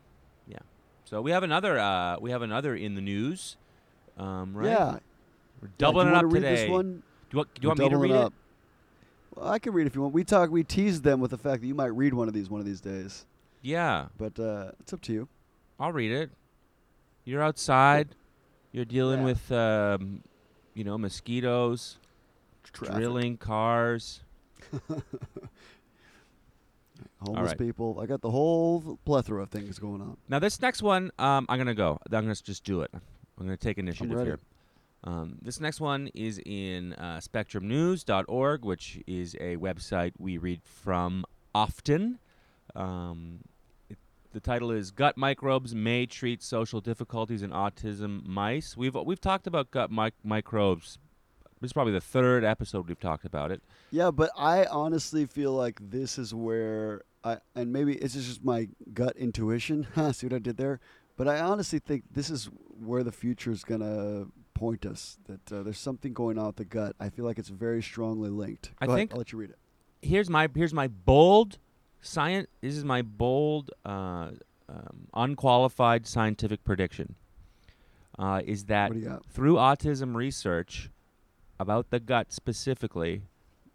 yeah. 0.48 0.58
So 1.04 1.20
we 1.20 1.30
have 1.30 1.42
another 1.42 1.78
uh, 1.78 2.16
we 2.20 2.30
have 2.30 2.42
another 2.42 2.74
in 2.74 2.94
the 2.94 3.00
news. 3.00 3.56
Um, 4.18 4.54
right? 4.54 4.68
Yeah. 4.70 4.84
We're 5.60 5.68
Yeah, 5.68 5.74
doubling 5.78 6.08
do 6.08 6.14
it 6.14 6.16
up 6.16 6.24
read 6.24 6.34
today. 6.40 6.54
This 6.56 6.70
one? 6.70 6.86
Do 6.94 7.02
you 7.30 7.36
want, 7.38 7.54
do 7.54 7.60
you 7.62 7.68
want 7.68 7.78
me 7.80 7.88
to 7.88 7.96
read 7.96 8.10
it? 8.10 8.32
Well, 9.34 9.48
I 9.48 9.58
can 9.58 9.72
read 9.72 9.86
if 9.86 9.94
you 9.94 10.02
want. 10.02 10.12
We 10.12 10.24
talk. 10.24 10.50
We 10.50 10.64
teased 10.64 11.02
them 11.04 11.20
with 11.20 11.30
the 11.30 11.38
fact 11.38 11.60
that 11.62 11.66
you 11.66 11.74
might 11.74 11.94
read 11.94 12.12
one 12.14 12.28
of 12.28 12.34
these 12.34 12.50
one 12.50 12.60
of 12.60 12.66
these 12.66 12.80
days, 12.80 13.24
Yeah, 13.62 14.06
but 14.18 14.38
uh, 14.38 14.72
it's 14.80 14.92
up 14.92 15.00
to 15.02 15.12
you. 15.12 15.28
I'll 15.80 15.92
read 15.92 16.12
it. 16.12 16.30
You're 17.24 17.42
outside. 17.42 18.08
You're 18.72 18.84
dealing 18.84 19.20
Yeah. 19.20 19.24
with 19.24 19.52
um, 19.52 20.22
you 20.74 20.84
know 20.84 20.98
mosquitoes. 20.98 21.98
Traffic. 22.72 22.96
drilling 22.96 23.36
cars. 23.36 24.20
homeless 27.22 27.48
right. 27.48 27.58
people. 27.58 27.98
I 28.00 28.06
got 28.06 28.20
the 28.20 28.30
whole 28.30 28.98
plethora 29.04 29.42
of 29.42 29.50
things 29.50 29.78
going 29.78 30.00
on. 30.00 30.16
Now 30.28 30.38
this 30.38 30.60
next 30.60 30.82
one, 30.82 31.10
um, 31.18 31.46
I'm 31.48 31.58
gonna 31.58 31.74
go. 31.74 31.98
I'm 32.06 32.22
gonna 32.22 32.34
just 32.34 32.64
do 32.64 32.82
it. 32.82 32.90
I'm 32.94 33.46
gonna 33.46 33.56
take 33.56 33.78
initiative 33.78 34.24
here. 34.24 34.38
Um, 35.04 35.38
this 35.42 35.60
next 35.60 35.80
one 35.80 36.08
is 36.14 36.40
in 36.44 36.92
uh, 36.94 37.18
SpectrumNews.org, 37.18 38.64
which 38.64 39.00
is 39.06 39.34
a 39.40 39.56
website 39.56 40.12
we 40.18 40.38
read 40.38 40.60
from 40.62 41.24
often. 41.54 42.20
Um, 42.76 43.40
it, 43.90 43.98
the 44.32 44.40
title 44.40 44.70
is 44.70 44.92
"Gut 44.92 45.16
Microbes 45.16 45.74
May 45.74 46.06
Treat 46.06 46.42
Social 46.42 46.80
Difficulties 46.80 47.42
in 47.42 47.50
Autism 47.50 48.24
Mice." 48.24 48.76
We've 48.76 48.94
we've 48.94 49.20
talked 49.20 49.46
about 49.46 49.70
gut 49.70 49.90
mic- 49.90 50.14
microbes. 50.22 50.98
This 51.60 51.68
is 51.68 51.72
probably 51.72 51.92
the 51.92 52.00
third 52.00 52.44
episode 52.44 52.88
we've 52.88 52.98
talked 52.98 53.24
about 53.24 53.50
it. 53.50 53.62
Yeah, 53.90 54.10
but 54.10 54.30
I 54.36 54.66
honestly 54.66 55.26
feel 55.26 55.52
like 55.52 55.78
this 55.80 56.18
is 56.18 56.34
where 56.34 57.02
I 57.24 57.38
and 57.54 57.72
maybe 57.72 57.94
it's 57.94 58.14
just 58.14 58.44
my 58.44 58.68
gut 58.92 59.16
intuition. 59.16 59.86
See 60.12 60.26
what 60.26 60.34
I 60.34 60.38
did 60.38 60.56
there? 60.56 60.80
But 61.16 61.28
I 61.28 61.40
honestly 61.40 61.78
think 61.78 62.04
this 62.12 62.30
is 62.30 62.46
where 62.84 63.02
the 63.04 63.12
future 63.12 63.50
is 63.50 63.64
gonna 63.64 64.26
point 64.54 64.84
us. 64.86 65.18
That 65.26 65.52
uh, 65.52 65.62
there's 65.62 65.78
something 65.78 66.12
going 66.12 66.38
on 66.38 66.46
with 66.46 66.56
the 66.56 66.64
gut. 66.64 66.96
I 66.98 67.08
feel 67.10 67.24
like 67.24 67.38
it's 67.38 67.48
very 67.48 67.82
strongly 67.82 68.30
linked. 68.30 68.70
I 68.80 68.86
ahead, 68.86 68.96
think 68.96 69.12
I'll 69.12 69.18
let 69.18 69.32
you 69.32 69.38
read 69.38 69.50
it. 69.50 69.58
here's 70.00 70.28
my 70.30 70.48
here's 70.54 70.74
my 70.74 70.88
bold 70.88 71.58
science. 72.00 72.48
This 72.60 72.76
is 72.76 72.84
my 72.84 73.02
bold, 73.02 73.70
uh, 73.84 74.30
um, 74.68 75.08
unqualified 75.14 76.06
scientific 76.06 76.64
prediction. 76.64 77.14
Uh, 78.18 78.40
is 78.44 78.64
that 78.64 78.90
What 78.90 78.94
do 78.94 79.00
you 79.00 79.08
got? 79.08 79.26
through 79.26 79.54
autism 79.56 80.14
research 80.14 80.90
about 81.60 81.90
the 81.90 82.00
gut 82.00 82.32
specifically, 82.32 83.22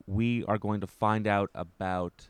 we 0.06 0.44
are 0.46 0.58
going 0.58 0.82
to 0.82 0.88
find 0.88 1.26
out 1.28 1.50
about 1.56 2.28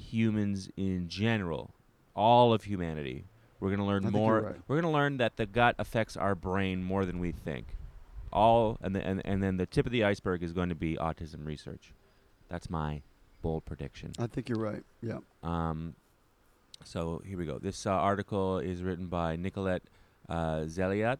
humans 0.00 0.70
in 0.76 1.08
general, 1.08 1.74
all 2.14 2.52
of 2.52 2.64
humanity. 2.64 3.24
We're 3.60 3.68
going 3.68 3.80
to 3.80 3.84
learn 3.84 4.04
I 4.04 4.06
think 4.06 4.14
you're 4.14 4.22
more. 4.22 4.40
right. 4.40 4.56
We're 4.66 4.80
going 4.80 4.90
to 4.92 4.98
learn 4.98 5.18
that 5.18 5.36
the 5.36 5.46
gut 5.46 5.76
affects 5.78 6.16
our 6.16 6.34
brain 6.34 6.82
more 6.82 7.04
than 7.04 7.18
we 7.20 7.30
think. 7.32 7.76
All 8.32 8.78
and 8.80 8.94
the, 8.94 9.06
and 9.06 9.20
and 9.24 9.42
then 9.42 9.56
the 9.56 9.66
tip 9.66 9.86
of 9.86 9.92
the 9.92 10.04
iceberg 10.04 10.42
is 10.42 10.52
going 10.52 10.68
to 10.68 10.74
be 10.74 10.96
autism 10.96 11.44
research. 11.44 11.92
That's 12.48 12.70
my 12.70 13.02
bold 13.42 13.64
prediction. 13.64 14.12
I 14.18 14.28
think 14.28 14.48
you're 14.48 14.58
right. 14.58 14.82
Yeah. 15.02 15.18
Um, 15.42 15.94
so 16.84 17.22
here 17.26 17.36
we 17.36 17.44
go. 17.44 17.58
This 17.58 17.86
uh, 17.86 17.90
article 17.90 18.58
is 18.58 18.82
written 18.82 19.06
by 19.06 19.36
Nicolette 19.36 19.82
uh, 20.28 20.60
Zeliadt 20.66 21.18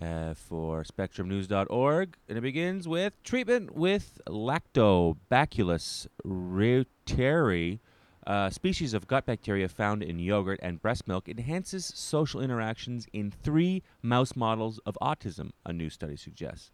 uh, 0.00 0.34
for 0.34 0.84
SpectrumNews.org, 0.84 2.16
and 2.28 2.38
it 2.38 2.40
begins 2.40 2.86
with 2.86 3.20
treatment 3.22 3.74
with 3.74 4.20
Lactobacillus 4.28 6.06
reuteri, 6.24 7.80
a 8.28 8.50
species 8.52 8.92
of 8.92 9.06
gut 9.06 9.24
bacteria 9.24 9.68
found 9.68 10.02
in 10.02 10.18
yogurt 10.18 10.60
and 10.62 10.82
breast 10.82 11.08
milk, 11.08 11.30
enhances 11.30 11.90
social 11.94 12.42
interactions 12.42 13.06
in 13.10 13.30
three 13.30 13.82
mouse 14.02 14.36
models 14.36 14.78
of 14.84 14.98
autism. 15.00 15.52
A 15.64 15.72
new 15.72 15.88
study 15.88 16.14
suggests. 16.14 16.70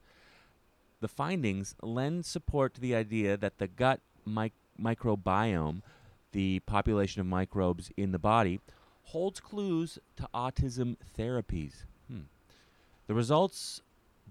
The 1.01 1.07
findings 1.07 1.77
lend 1.81 2.27
support 2.27 2.75
to 2.75 2.81
the 2.81 2.97
idea 2.97 3.37
that 3.37 3.59
the 3.59 3.69
gut 3.69 4.01
mic- 4.27 4.53
microbiome, 4.81 5.83
the 6.33 6.59
population 6.61 7.21
of 7.21 7.27
microbes 7.29 7.93
in 7.97 8.11
the 8.11 8.19
body, 8.19 8.59
holds 9.05 9.39
clues 9.39 9.97
to 10.17 10.29
autism 10.35 10.97
therapies. 11.17 11.85
Hmm. 12.09 12.23
The 13.07 13.15
results 13.15 13.81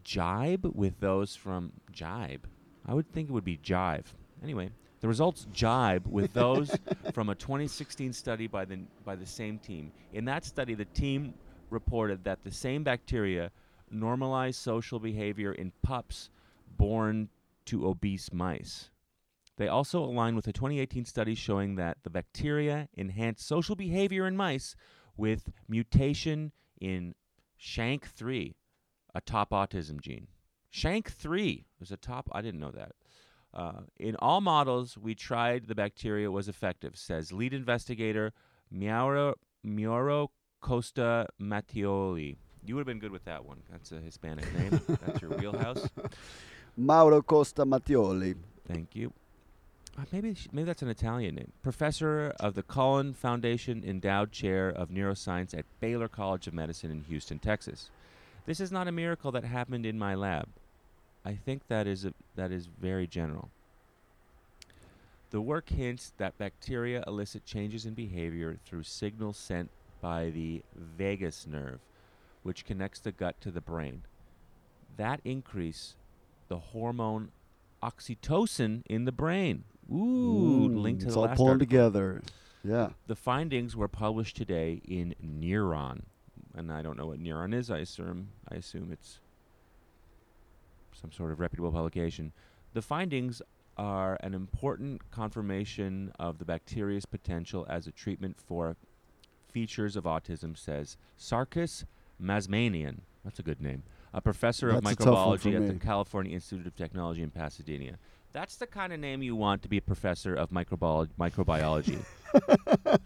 jibe 0.03 0.69
with 0.75 0.99
those 0.99 1.37
from 1.37 1.71
jibe. 1.89 2.47
I 2.85 2.93
would 2.93 3.09
think 3.13 3.29
it 3.29 3.31
would 3.31 3.45
be 3.45 3.57
jive. 3.57 4.07
Anyway, 4.43 4.71
the 5.03 5.09
results 5.09 5.47
jibe 5.51 6.07
with 6.07 6.31
those 6.31 6.73
from 7.13 7.27
a 7.27 7.35
2016 7.35 8.13
study 8.13 8.47
by 8.47 8.63
the 8.63 8.79
by 9.03 9.17
the 9.17 9.25
same 9.25 9.59
team. 9.59 9.91
In 10.13 10.23
that 10.25 10.45
study, 10.45 10.75
the 10.75 10.85
team 10.85 11.33
reported 11.69 12.23
that 12.23 12.41
the 12.45 12.51
same 12.51 12.85
bacteria 12.85 13.51
normalized 13.91 14.61
social 14.61 14.99
behavior 14.99 15.51
in 15.51 15.73
pups 15.81 16.29
born 16.77 17.27
to 17.65 17.85
obese 17.85 18.31
mice. 18.31 18.91
They 19.57 19.67
also 19.67 20.01
align 20.01 20.37
with 20.37 20.47
a 20.47 20.53
2018 20.53 21.03
study 21.03 21.35
showing 21.35 21.75
that 21.75 21.97
the 22.03 22.09
bacteria 22.09 22.87
enhance 22.95 23.43
social 23.43 23.75
behavior 23.75 24.25
in 24.25 24.37
mice 24.37 24.73
with 25.17 25.51
mutation 25.67 26.53
in 26.79 27.13
SHANK3, 27.59 28.55
a 29.13 29.19
top 29.19 29.49
autism 29.49 29.99
gene. 29.99 30.27
SHANK3 30.73 31.65
is 31.81 31.91
a 31.91 31.97
top, 31.97 32.29
I 32.31 32.41
didn't 32.41 32.61
know 32.61 32.71
that. 32.71 32.93
Uh, 33.53 33.81
in 33.99 34.15
all 34.17 34.41
models 34.41 34.97
we 34.97 35.13
tried, 35.13 35.67
the 35.67 35.75
bacteria 35.75 36.31
was 36.31 36.47
effective, 36.47 36.97
says 36.97 37.31
lead 37.31 37.53
investigator 37.53 38.33
Miauro, 38.73 39.35
Mioro 39.65 40.29
Costa 40.61 41.27
Mattioli. 41.39 42.37
You 42.65 42.75
would 42.75 42.81
have 42.81 42.87
been 42.87 42.99
good 42.99 43.11
with 43.11 43.25
that 43.25 43.45
one. 43.45 43.61
That's 43.69 43.91
a 43.91 43.99
Hispanic 43.99 44.51
name. 44.57 44.81
That's 45.05 45.21
your 45.21 45.31
wheelhouse. 45.31 45.87
Mauro 46.77 47.21
Costa 47.21 47.65
Mattioli. 47.65 48.35
Thank 48.67 48.95
you. 48.95 49.13
Uh, 49.97 50.03
maybe 50.11 50.33
sh- 50.33 50.47
maybe 50.51 50.65
that's 50.65 50.81
an 50.81 50.89
Italian 50.89 51.35
name. 51.35 51.51
Professor 51.61 52.33
of 52.39 52.55
the 52.55 52.63
Cullen 52.63 53.13
Foundation 53.13 53.83
Endowed 53.85 54.31
Chair 54.31 54.69
of 54.69 54.89
Neuroscience 54.89 55.55
at 55.55 55.65
Baylor 55.79 56.07
College 56.07 56.47
of 56.47 56.53
Medicine 56.53 56.89
in 56.89 57.03
Houston, 57.03 57.37
Texas. 57.37 57.91
This 58.47 58.59
is 58.59 58.71
not 58.71 58.87
a 58.87 58.91
miracle 58.91 59.31
that 59.33 59.43
happened 59.43 59.85
in 59.85 59.99
my 59.99 60.15
lab. 60.15 60.47
I 61.25 61.33
think 61.35 61.67
that 61.67 61.87
is 61.87 62.05
a, 62.05 62.13
that 62.35 62.51
is 62.51 62.67
very 62.67 63.07
general. 63.07 63.49
The 65.31 65.41
work 65.41 65.69
hints 65.69 66.13
that 66.17 66.37
bacteria 66.37 67.03
elicit 67.07 67.45
changes 67.45 67.85
in 67.85 67.93
behavior 67.93 68.57
through 68.65 68.83
signals 68.83 69.37
sent 69.37 69.69
by 70.01 70.29
the 70.29 70.61
vagus 70.75 71.47
nerve, 71.47 71.79
which 72.43 72.65
connects 72.65 72.99
the 72.99 73.11
gut 73.11 73.39
to 73.41 73.49
the 73.51 73.61
brain. 73.61 74.03
That 74.97 75.21
increase 75.23 75.95
the 76.49 76.57
hormone 76.57 77.31
oxytocin 77.81 78.83
in 78.85 79.05
the 79.05 79.11
brain. 79.11 79.63
Ooh, 79.91 80.69
Mm, 80.69 80.81
linked 80.81 81.01
to 81.01 81.07
it's 81.07 81.15
the 81.15 81.19
all 81.21 81.25
last 81.27 81.37
pulling 81.37 81.51
article. 81.53 81.65
together. 81.67 82.21
Yeah. 82.63 82.89
The 83.07 83.15
findings 83.15 83.75
were 83.75 83.87
published 83.89 84.37
today 84.37 84.81
in 84.87 85.15
Neuron, 85.21 86.01
and 86.55 86.71
I 86.71 86.81
don't 86.81 86.97
know 86.97 87.07
what 87.07 87.19
Neuron 87.21 87.53
is. 87.53 87.69
I 87.71 87.79
assume 87.79 88.29
I 88.49 88.55
assume 88.55 88.91
it's 88.91 89.19
some 91.03 91.11
sort 91.11 91.31
of 91.33 91.39
reputable 91.41 91.71
publication. 91.71 92.31
The 92.73 92.81
findings 92.81 93.41
are 93.75 94.17
an 94.21 94.33
important 94.33 95.11
confirmation 95.11 96.13
of 96.17 96.37
the 96.39 96.45
bacteria's 96.45 97.05
potential 97.05 97.65
as 97.69 97.87
a 97.87 97.91
treatment 97.91 98.37
for 98.39 98.77
features 99.51 99.97
of 99.97 100.05
autism, 100.05 100.57
says 100.57 100.95
Sarkis 101.19 101.83
Mazmanian. 102.21 102.99
That's 103.25 103.39
a 103.39 103.43
good 103.43 103.61
name. 103.61 103.83
A 104.13 104.21
professor 104.21 104.69
of 104.69 104.83
That's 104.83 104.93
a 104.93 105.03
tough 105.03 105.27
one 105.27 105.37
for 105.37 105.49
microbiology 105.49 105.55
at 105.55 105.67
the. 105.67 105.85
California 105.85 106.33
Institute 106.33 106.67
of 106.67 106.75
Technology 106.75 107.21
in 107.21 107.31
Pasadena. 107.31 107.97
That's 108.31 108.55
the 108.55 108.67
kind 108.67 108.93
of 108.93 108.99
name 108.99 109.21
you 109.21 109.35
want 109.35 109.61
to 109.63 109.67
be 109.67 109.77
a 109.77 109.81
professor 109.81 110.33
of 110.33 110.51
microbiolo- 110.51 111.09
microbiology. 111.19 112.03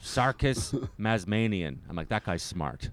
Sarkis 0.02 0.88
Mazmanian. 1.00 1.80
I'm 1.90 1.96
like, 1.96 2.10
that 2.10 2.26
guy's 2.26 2.44
smart. 2.44 2.92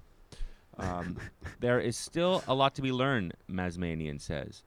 Um, 0.78 1.18
there 1.60 1.78
is 1.78 1.96
still 1.96 2.42
a 2.48 2.54
lot 2.54 2.74
to 2.76 2.82
be 2.82 2.90
learned, 2.90 3.34
Mazmanian 3.50 4.20
says. 4.20 4.62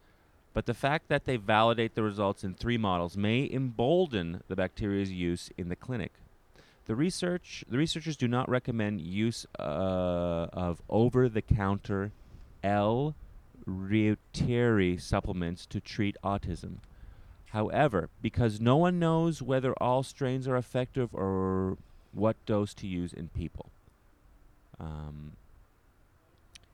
But 0.58 0.66
the 0.66 0.74
fact 0.74 1.08
that 1.10 1.26
they 1.26 1.36
validate 1.38 1.94
the 1.94 2.02
results 2.02 2.44
in 2.44 2.56
three 2.56 2.80
models 2.80 3.16
may 3.16 3.48
embolden 3.48 4.42
the 4.48 4.56
bacteria's 4.56 5.12
use 5.12 5.52
in 5.56 5.70
the 5.70 5.76
clinic. 5.76 6.14
The 6.88 6.96
research 6.96 7.64
the 7.70 7.78
researchers 7.78 8.18
do 8.18 8.28
not 8.28 8.50
recommend 8.50 9.02
use 9.02 9.46
uh, 9.60 10.48
of 10.52 10.82
over-the-counter 10.90 12.12
L. 12.64 13.14
reuteri 13.70 15.00
supplements 15.00 15.68
to 15.68 15.80
treat 15.80 16.18
autism. 16.24 16.78
However, 17.52 18.10
because 18.24 18.60
no 18.60 18.78
one 18.78 18.98
knows 18.98 19.44
whether 19.44 19.74
all 19.74 20.02
strains 20.02 20.48
are 20.48 20.58
effective 20.58 21.14
or 21.14 21.78
what 22.14 22.36
dose 22.48 22.74
to 22.74 22.88
use 22.88 23.14
in 23.14 23.28
people. 23.28 23.70
Um, 24.80 25.34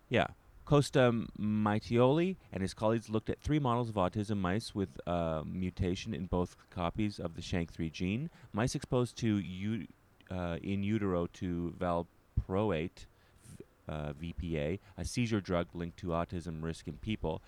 yeah. 0.08 0.28
Costa 0.66 1.26
Mattioli 1.40 2.38
and 2.52 2.62
his 2.62 2.74
colleagues 2.74 3.10
looked 3.10 3.30
at 3.30 3.42
three 3.42 3.60
models 3.60 3.90
of 3.90 3.96
autism 3.96 4.38
mice 4.38 4.74
with 4.74 4.90
uh, 5.08 5.44
mutation 5.46 6.14
in 6.14 6.26
both 6.26 6.56
copies 6.70 7.20
of 7.20 7.36
the 7.36 7.42
SHANK3 7.42 7.92
gene. 7.92 8.30
Mice 8.54 8.76
exposed 8.76 9.18
to 9.18 9.38
u- 9.40 9.88
uh, 10.32 10.58
in 10.64 10.84
utero 10.84 11.28
to 11.34 11.74
valproate, 11.78 13.08
uh, 13.90 14.14
VPA, 14.14 14.80
a 14.98 15.06
seizure 15.06 15.42
drug 15.42 15.68
linked 15.74 15.98
to 15.98 16.08
autism 16.08 16.64
risk 16.64 16.88
in 16.88 16.94
people, 16.98 17.42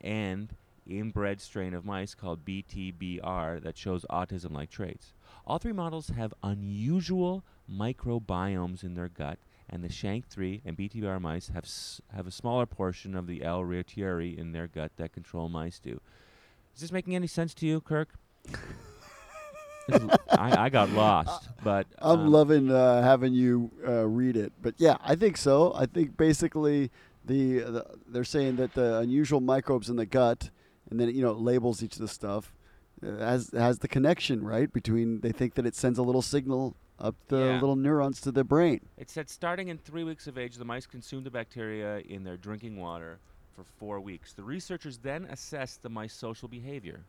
and 0.00 0.54
inbred 0.86 1.40
strain 1.40 1.72
of 1.74 1.84
mice 1.84 2.14
called 2.14 2.44
BTBR 2.44 3.62
that 3.62 3.76
shows 3.76 4.04
autism 4.10 4.52
like 4.52 4.70
traits. 4.70 5.12
All 5.46 5.58
three 5.58 5.72
models 5.72 6.08
have 6.08 6.34
unusual 6.42 7.44
microbiomes 7.70 8.82
in 8.82 8.94
their 8.94 9.08
gut, 9.08 9.38
and 9.70 9.82
the 9.84 9.88
Shank3 9.88 10.60
and 10.64 10.76
BTBR 10.76 11.20
mice 11.20 11.48
have 11.48 11.64
s- 11.64 12.00
have 12.14 12.26
a 12.26 12.30
smaller 12.30 12.66
portion 12.66 13.14
of 13.14 13.26
the 13.26 13.42
L. 13.42 13.60
reuteri 13.62 14.36
in 14.36 14.52
their 14.52 14.66
gut 14.66 14.92
that 14.96 15.12
control 15.12 15.48
mice 15.48 15.78
do. 15.78 16.00
Is 16.74 16.80
this 16.82 16.92
making 16.92 17.14
any 17.14 17.26
sense 17.26 17.54
to 17.54 17.66
you, 17.66 17.80
Kirk? 17.80 18.08
This 19.88 20.02
is- 20.02 20.10
I, 20.30 20.64
I 20.64 20.68
got 20.68 20.90
lost, 21.04 21.48
but 21.64 21.86
I'm 21.98 22.20
um, 22.20 22.30
loving 22.32 22.70
uh, 22.70 23.02
having 23.02 23.32
you 23.34 23.70
uh, 23.86 24.06
read 24.06 24.36
it, 24.36 24.52
but 24.62 24.74
yeah, 24.78 24.96
I 25.02 25.14
think 25.16 25.36
so. 25.36 25.72
I 25.74 25.86
think 25.86 26.16
basically 26.16 26.90
the, 27.24 27.58
the 27.60 27.86
they're 28.08 28.24
saying 28.24 28.56
that 28.56 28.74
the 28.74 28.98
unusual 28.98 29.40
microbes 29.40 29.88
in 29.88 29.96
the 29.96 30.06
gut, 30.06 30.50
and 30.90 30.98
then 31.00 31.08
you 31.14 31.22
know 31.22 31.30
it 31.32 31.38
labels 31.38 31.82
each 31.82 31.94
of 31.94 32.02
the 32.02 32.08
stuff, 32.08 32.52
uh, 33.04 33.18
has 33.18 33.50
has 33.52 33.78
the 33.80 33.88
connection 33.88 34.44
right 34.44 34.72
between. 34.72 35.20
They 35.20 35.32
think 35.32 35.54
that 35.54 35.66
it 35.66 35.74
sends 35.74 35.98
a 35.98 36.02
little 36.02 36.22
signal 36.22 36.76
up 37.00 37.16
the 37.28 37.38
Yeah. 37.38 37.54
little 37.60 37.76
neurons 37.76 38.20
to 38.22 38.32
the 38.32 38.44
brain. 38.44 38.80
It 38.96 39.08
said 39.10 39.28
starting 39.28 39.68
in 39.68 39.78
three 39.78 40.04
weeks 40.04 40.26
of 40.26 40.36
age, 40.38 40.56
the 40.56 40.64
mice 40.64 40.86
consumed 40.86 41.24
the 41.26 41.30
bacteria 41.30 41.98
in 42.00 42.24
their 42.24 42.36
drinking 42.36 42.76
water 42.76 43.18
for 43.54 43.64
four 43.64 44.00
weeks. 44.00 44.32
The 44.32 44.42
researchers 44.44 44.98
then 44.98 45.24
assessed 45.24 45.82
the 45.82 45.88
mice 45.90 46.14
social 46.14 46.48
behavior. 46.48 47.04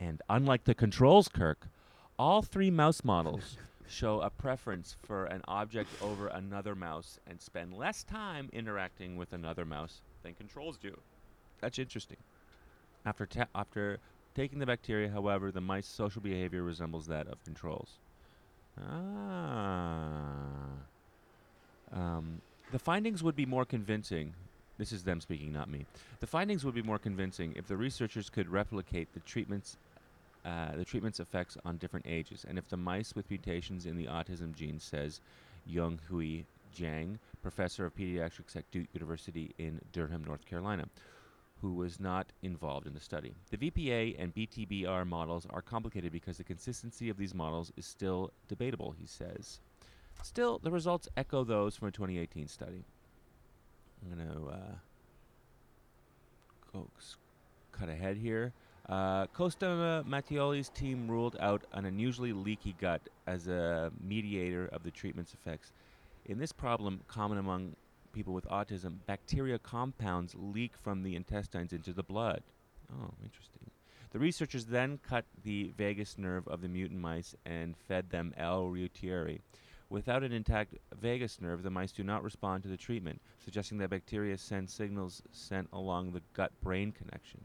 And 0.00 0.20
unlike 0.28 0.64
the 0.64 0.74
controls, 0.74 1.28
Kirk, 1.28 1.68
all 2.18 2.42
three 2.42 2.70
mouse 2.70 3.04
models 3.04 3.56
show 3.88 4.20
a 4.20 4.30
preference 4.30 4.96
for 5.02 5.26
an 5.26 5.42
object 5.46 5.90
over 6.02 6.26
another 6.28 6.74
mouse 6.74 7.18
and 7.26 7.40
spend 7.40 7.72
less 7.72 8.02
time 8.04 8.48
interacting 8.52 9.16
with 9.16 9.32
another 9.32 9.64
mouse 9.64 10.02
than 10.22 10.34
controls 10.34 10.76
do. 10.76 10.98
That's 11.60 11.78
interesting. 11.78 12.18
After, 13.04 13.26
ta- 13.26 13.46
after 13.54 13.98
taking 14.34 14.58
the 14.58 14.66
bacteria, 14.66 15.08
however, 15.08 15.50
the 15.52 15.60
mice 15.60 15.86
social 15.86 16.20
behavior 16.20 16.62
resembles 16.62 17.06
that 17.06 17.28
of 17.28 17.42
controls. 17.44 17.98
Ah. 18.80 20.36
Um, 21.92 22.40
the 22.72 22.78
findings 22.78 23.22
would 23.22 23.36
be 23.36 23.46
more 23.46 23.64
convincing. 23.64 24.34
This 24.78 24.92
is 24.92 25.04
them 25.04 25.20
speaking, 25.20 25.52
not 25.52 25.70
me. 25.70 25.86
The 26.20 26.26
findings 26.26 26.64
would 26.64 26.74
be 26.74 26.82
more 26.82 26.98
convincing 26.98 27.54
if 27.56 27.66
the 27.66 27.76
researchers 27.76 28.28
could 28.28 28.48
replicate 28.48 29.12
the 29.14 29.20
treatment's 29.20 29.78
uh, 30.44 30.76
the 30.76 30.84
treatment's 30.84 31.18
effects 31.18 31.56
on 31.64 31.76
different 31.76 32.06
ages, 32.08 32.46
and 32.48 32.56
if 32.56 32.68
the 32.68 32.76
mice 32.76 33.16
with 33.16 33.28
mutations 33.30 33.84
in 33.84 33.96
the 33.96 34.06
autism 34.06 34.54
gene, 34.54 34.78
says 34.78 35.20
Young 35.66 35.98
Hui 36.08 36.44
Jiang, 36.72 37.18
professor 37.42 37.84
of 37.84 37.96
pediatrics 37.96 38.54
at 38.54 38.70
Duke 38.70 38.86
University 38.92 39.52
in 39.58 39.80
Durham, 39.92 40.22
North 40.24 40.46
Carolina, 40.46 40.84
who 41.66 41.74
was 41.74 41.98
not 41.98 42.30
involved 42.42 42.86
in 42.86 42.94
the 42.94 43.00
study. 43.00 43.34
The 43.50 43.56
VPA 43.56 44.14
and 44.20 44.32
BTBR 44.32 45.04
models 45.04 45.48
are 45.50 45.60
complicated 45.60 46.12
because 46.12 46.38
the 46.38 46.44
consistency 46.44 47.08
of 47.08 47.16
these 47.16 47.34
models 47.34 47.72
is 47.76 47.84
still 47.84 48.30
debatable, 48.46 48.94
he 48.96 49.06
says. 49.06 49.58
Still, 50.22 50.60
the 50.62 50.70
results 50.70 51.08
echo 51.16 51.42
those 51.42 51.74
from 51.74 51.88
a 51.88 51.90
2018 51.90 52.46
study. 52.46 52.84
I'm 54.00 54.16
going 54.16 54.28
to 54.28 54.46
uh, 54.48 54.74
go 56.72 56.86
cut 57.72 57.88
ahead 57.88 58.16
here. 58.16 58.52
Uh, 58.88 59.26
Costa 59.26 60.04
Mattioli's 60.08 60.68
team 60.68 61.10
ruled 61.10 61.36
out 61.40 61.64
an 61.72 61.84
unusually 61.84 62.32
leaky 62.32 62.76
gut 62.80 63.00
as 63.26 63.48
a 63.48 63.90
mediator 64.00 64.68
of 64.68 64.84
the 64.84 64.92
treatment's 64.92 65.34
effects. 65.34 65.72
In 66.26 66.38
this 66.38 66.52
problem, 66.52 67.00
common 67.08 67.38
among 67.38 67.74
people 68.16 68.32
with 68.32 68.48
autism, 68.48 68.94
bacteria 69.04 69.58
compounds 69.58 70.34
leak 70.34 70.72
from 70.74 71.02
the 71.02 71.14
intestines 71.14 71.70
into 71.70 71.92
the 71.92 72.02
blood. 72.02 72.42
Oh, 72.90 73.10
interesting. 73.22 73.70
The 74.10 74.18
researchers 74.18 74.64
then 74.64 74.98
cut 75.06 75.26
the 75.44 75.74
vagus 75.76 76.16
nerve 76.16 76.48
of 76.48 76.62
the 76.62 76.68
mutant 76.68 76.98
mice 76.98 77.34
and 77.44 77.76
fed 77.76 78.08
them 78.08 78.32
L. 78.38 78.64
reuteri. 78.64 79.40
Without 79.90 80.22
an 80.22 80.32
intact 80.32 80.74
vagus 80.98 81.42
nerve, 81.42 81.62
the 81.62 81.68
mice 81.68 81.92
do 81.92 82.02
not 82.02 82.24
respond 82.24 82.62
to 82.62 82.70
the 82.70 82.76
treatment, 82.78 83.20
suggesting 83.44 83.76
that 83.78 83.90
bacteria 83.90 84.38
send 84.38 84.70
signals 84.70 85.22
sent 85.30 85.68
along 85.70 86.12
the 86.12 86.22
gut 86.32 86.52
brain 86.62 86.92
connection. 86.92 87.42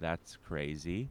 That's 0.00 0.38
crazy. 0.42 1.10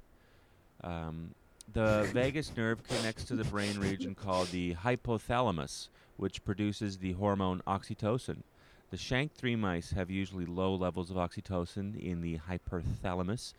Um, 0.84 1.36
the 1.72 2.10
vagus 2.13 2.52
nerve 2.58 2.82
connects 2.84 3.26
to 3.26 3.36
the 3.36 3.44
brain 3.44 3.78
region 3.78 4.15
called 4.15 4.48
the 4.48 4.74
hypothalamus, 4.74 5.89
which 6.17 6.44
produces 6.44 6.98
the 6.98 7.12
hormone 7.12 7.62
oxytocin. 7.67 8.41
The 8.91 8.97
Shank3 8.97 9.58
mice 9.58 9.91
have 9.91 10.12
usually 10.12 10.45
low 10.45 10.75
levels 10.75 11.10
of 11.10 11.15
oxytocin 11.15 11.97
in 11.97 12.19
the 12.19 12.39
hypothalamus, 12.39 13.54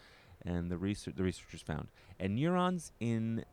and 0.44 0.70
the, 0.70 0.76
research, 0.76 1.14
the 1.16 1.22
researchers 1.22 1.62
found. 1.62 1.88
And 2.20 2.36
neurons 2.36 2.92
in 3.00 3.46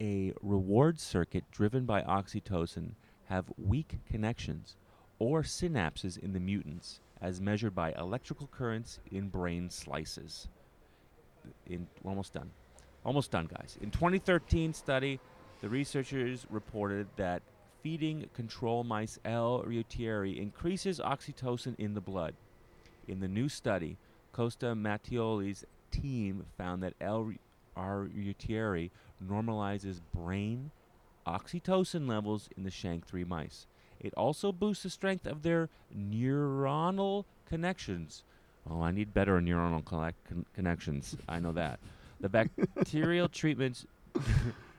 a 0.00 0.32
reward 0.40 0.98
circuit 0.98 1.44
driven 1.50 1.84
by 1.84 2.00
oxytocin 2.00 2.92
have 3.26 3.44
weak 3.58 3.98
connections 4.10 4.76
or 5.18 5.42
synapses 5.42 6.18
in 6.18 6.32
the 6.32 6.40
mutants, 6.40 7.00
as 7.20 7.38
measured 7.38 7.74
by 7.74 7.92
electrical 7.92 8.46
currents 8.46 8.98
in 9.12 9.28
brain 9.28 9.68
slices. 9.68 10.48
In 11.66 11.86
almost 12.02 12.32
done, 12.32 12.50
almost 13.04 13.30
done, 13.30 13.46
guys. 13.46 13.76
In 13.82 13.90
2013 13.90 14.72
study, 14.72 15.20
the 15.60 15.68
researchers 15.68 16.46
reported 16.48 17.08
that 17.16 17.42
feeding 17.84 18.24
control 18.32 18.82
mice 18.82 19.18
L. 19.26 19.62
reuteri 19.64 20.40
increases 20.40 20.98
oxytocin 20.98 21.74
in 21.78 21.92
the 21.92 22.00
blood. 22.00 22.34
In 23.06 23.20
the 23.20 23.28
new 23.28 23.46
study, 23.46 23.98
Costa 24.32 24.74
Mattioli's 24.74 25.66
team 25.90 26.46
found 26.56 26.82
that 26.82 26.94
L. 26.98 27.34
reuteri 27.76 28.90
normalizes 29.22 30.00
brain 30.14 30.70
oxytocin 31.26 32.08
levels 32.08 32.48
in 32.56 32.64
the 32.64 32.70
Shank3 32.70 33.28
mice. 33.28 33.66
It 34.00 34.14
also 34.14 34.50
boosts 34.50 34.84
the 34.84 34.90
strength 34.90 35.26
of 35.26 35.42
their 35.42 35.68
neuronal 35.94 37.26
connections. 37.50 38.24
Oh, 38.68 38.80
I 38.80 38.92
need 38.92 39.12
better 39.12 39.38
neuronal 39.40 39.84
con- 39.84 40.46
connections. 40.54 41.16
I 41.28 41.38
know 41.38 41.52
that. 41.52 41.80
The 42.18 42.30
bacterial 42.30 43.28
treatments 43.28 43.84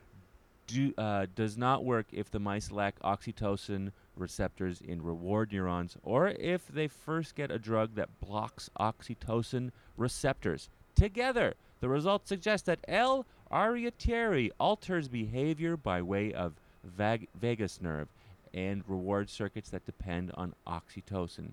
do, 0.66 0.92
uh, 0.98 1.26
does 1.34 1.56
not 1.56 1.84
work 1.84 2.06
if 2.12 2.30
the 2.30 2.38
mice 2.38 2.70
lack 2.70 2.98
oxytocin 3.00 3.92
receptors 4.16 4.80
in 4.80 5.02
reward 5.02 5.52
neurons 5.52 5.96
or 6.02 6.28
if 6.28 6.66
they 6.68 6.88
first 6.88 7.34
get 7.34 7.50
a 7.50 7.58
drug 7.58 7.94
that 7.94 8.20
blocks 8.20 8.70
oxytocin 8.80 9.70
receptors. 9.96 10.68
Together, 10.94 11.54
the 11.80 11.88
results 11.88 12.28
suggest 12.28 12.66
that 12.66 12.80
L. 12.88 13.26
reuteri 13.52 14.50
alters 14.58 15.08
behavior 15.08 15.76
by 15.76 16.00
way 16.00 16.32
of 16.32 16.54
vag- 16.82 17.28
vagus 17.38 17.80
nerve 17.80 18.08
and 18.54 18.82
reward 18.88 19.28
circuits 19.28 19.70
that 19.70 19.84
depend 19.84 20.32
on 20.34 20.54
oxytocin. 20.66 21.50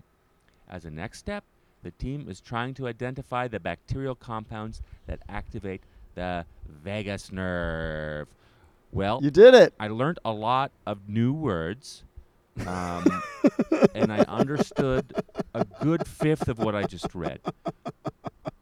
As 0.68 0.84
a 0.84 0.90
next 0.90 1.18
step, 1.18 1.44
the 1.82 1.90
team 1.90 2.26
is 2.28 2.40
trying 2.40 2.72
to 2.74 2.88
identify 2.88 3.46
the 3.46 3.60
bacterial 3.60 4.14
compounds 4.14 4.80
that 5.06 5.20
activate 5.28 5.82
the 6.14 6.46
vagus 6.66 7.30
nerve. 7.30 8.28
Well, 8.94 9.18
You 9.20 9.32
did 9.32 9.54
it. 9.54 9.74
I 9.80 9.88
learned 9.88 10.20
a 10.24 10.30
lot 10.30 10.70
of 10.86 11.08
new 11.08 11.32
words, 11.32 12.04
um, 12.64 13.04
and 13.94 14.12
I 14.12 14.18
understood 14.28 15.12
a 15.52 15.64
good 15.82 16.06
fifth 16.06 16.46
of 16.46 16.60
what 16.60 16.76
I 16.76 16.84
just 16.84 17.12
read. 17.12 17.40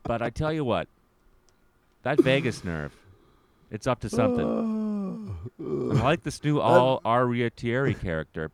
But 0.04 0.22
I 0.22 0.30
tell 0.30 0.50
you 0.50 0.64
what, 0.64 0.88
that 2.02 2.18
vagus 2.18 2.64
nerve, 2.64 2.94
it's 3.70 3.86
up 3.86 4.00
to 4.00 4.08
something. 4.08 5.36
I 5.60 6.02
like 6.02 6.22
this 6.22 6.42
new 6.42 6.62
L. 6.62 7.02
reuteri 7.04 8.00
character. 8.00 8.50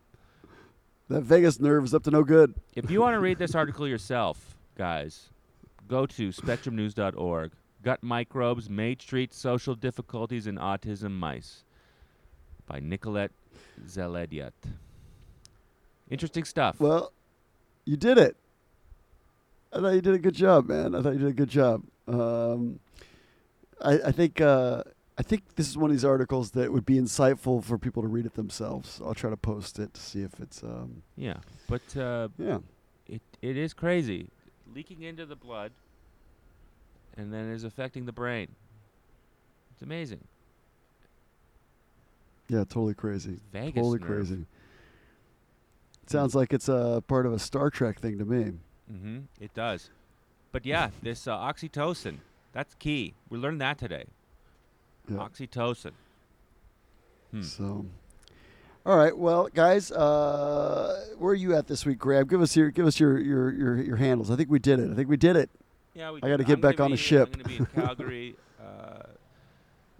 That 1.07 1.21
vagus 1.21 1.61
nerve 1.61 1.85
is 1.85 1.93
up 1.93 2.03
to 2.03 2.11
no 2.11 2.25
good. 2.25 2.55
If 2.75 2.91
you 2.91 2.99
want 2.99 3.13
to 3.15 3.21
read 3.21 3.37
this 3.37 3.55
article 3.55 3.87
yourself, 3.87 4.57
guys, 4.77 5.29
go 5.87 6.05
to 6.05 6.29
spectrumnews.org. 6.29 7.51
Gut 7.81 8.03
microbes, 8.03 8.69
May 8.69 8.95
Treat, 8.95 9.33
social 9.33 9.75
difficulties 9.75 10.45
in 10.45 10.57
autism 10.57 11.11
mice 11.11 11.63
by 12.69 12.79
Nicolette 12.79 13.31
Zeliadt. 13.85 14.51
Interesting 16.09 16.45
stuff. 16.45 16.79
Well, 16.79 17.11
you 17.83 17.97
did 17.97 18.17
it. 18.17 18.37
I 19.73 19.79
thought 19.79 19.89
you 19.89 20.01
did 20.01 20.13
a 20.13 20.19
good 20.19 20.35
job, 20.35 20.69
man. 20.69 20.95
I 20.95 21.01
thought 21.01 21.13
you 21.13 21.19
did 21.19 21.27
a 21.27 21.33
good 21.33 21.49
job. 21.49 21.83
Um, 22.07 22.79
I, 23.81 23.93
I 24.05 24.11
think 24.11 24.39
uh, 24.39 24.83
I 25.17 25.21
think 25.21 25.55
this 25.55 25.67
is 25.67 25.77
one 25.77 25.89
of 25.89 25.95
these 25.95 26.05
articles 26.05 26.51
that 26.51 26.71
would 26.71 26.85
be 26.85 26.95
insightful 26.95 27.63
for 27.63 27.77
people 27.77 28.01
to 28.01 28.07
read 28.07 28.25
it 28.25 28.35
themselves. 28.35 29.01
I'll 29.03 29.13
try 29.13 29.29
to 29.29 29.37
post 29.37 29.79
it 29.79 29.93
to 29.93 30.01
see 30.01 30.21
if 30.21 30.39
it's 30.39 30.63
um, 30.63 31.03
yeah, 31.17 31.37
but 31.67 31.97
uh, 31.97 32.29
yeah. 32.37 32.59
it 33.07 33.21
it 33.41 33.57
is 33.57 33.73
crazy, 33.73 34.29
leaking 34.73 35.03
into 35.03 35.25
the 35.25 35.35
blood, 35.35 35.71
and 37.17 37.33
then 37.33 37.51
is 37.51 37.63
affecting 37.63 38.05
the 38.05 38.11
brain. 38.11 38.47
It's 39.73 39.83
amazing. 39.83 40.23
Yeah, 42.49 42.59
totally 42.59 42.95
crazy. 42.95 43.39
Vagus 43.53 43.75
totally 43.75 43.99
nerve. 43.99 44.07
crazy. 44.07 44.45
Sounds 46.07 46.33
like 46.33 46.51
it's 46.51 46.67
a 46.67 47.03
part 47.07 47.27
of 47.27 47.33
a 47.33 47.39
Star 47.39 47.69
Trek 47.69 47.99
thing 47.99 48.17
to 48.17 48.25
me. 48.25 48.53
Mm-hmm. 48.91 49.19
It 49.39 49.53
does. 49.53 49.91
But 50.51 50.65
yeah, 50.65 50.89
this 51.03 51.27
uh, 51.27 51.37
oxytocin, 51.37 52.17
that's 52.51 52.73
key. 52.75 53.13
We 53.29 53.37
learned 53.37 53.61
that 53.61 53.77
today. 53.77 54.05
Yeah. 55.07 55.17
Oxytocin. 55.17 55.91
Hmm. 57.31 57.41
So, 57.43 57.85
all 58.85 58.97
right, 58.97 59.15
well, 59.15 59.49
guys, 59.53 59.91
uh, 59.91 61.05
where 61.19 61.33
are 61.33 61.35
you 61.35 61.55
at 61.55 61.67
this 61.67 61.85
week, 61.85 61.99
Grab? 61.99 62.27
Give 62.27 62.41
us 62.41 62.55
your 62.55 62.71
give 62.71 62.87
us 62.87 62.99
your, 62.99 63.19
your 63.19 63.51
your 63.51 63.81
your 63.81 63.95
handles. 63.97 64.31
I 64.31 64.35
think 64.35 64.49
we 64.49 64.57
did 64.57 64.79
it. 64.79 64.89
I 64.91 64.95
think 64.95 65.09
we 65.09 65.17
did 65.17 65.35
it. 65.35 65.51
Yeah, 65.93 66.11
we 66.11 66.21
I 66.23 66.29
gotta 66.29 66.43
get 66.43 66.53
I'm 66.53 66.61
back 66.61 66.79
on 66.79 66.89
the 66.89 66.97
ship. 66.97 67.29
I'm 67.33 67.41
going 67.41 67.43
to 67.43 67.49
be 67.49 67.57
in 67.57 67.65
Calgary. 67.67 68.35
uh, 68.59 69.03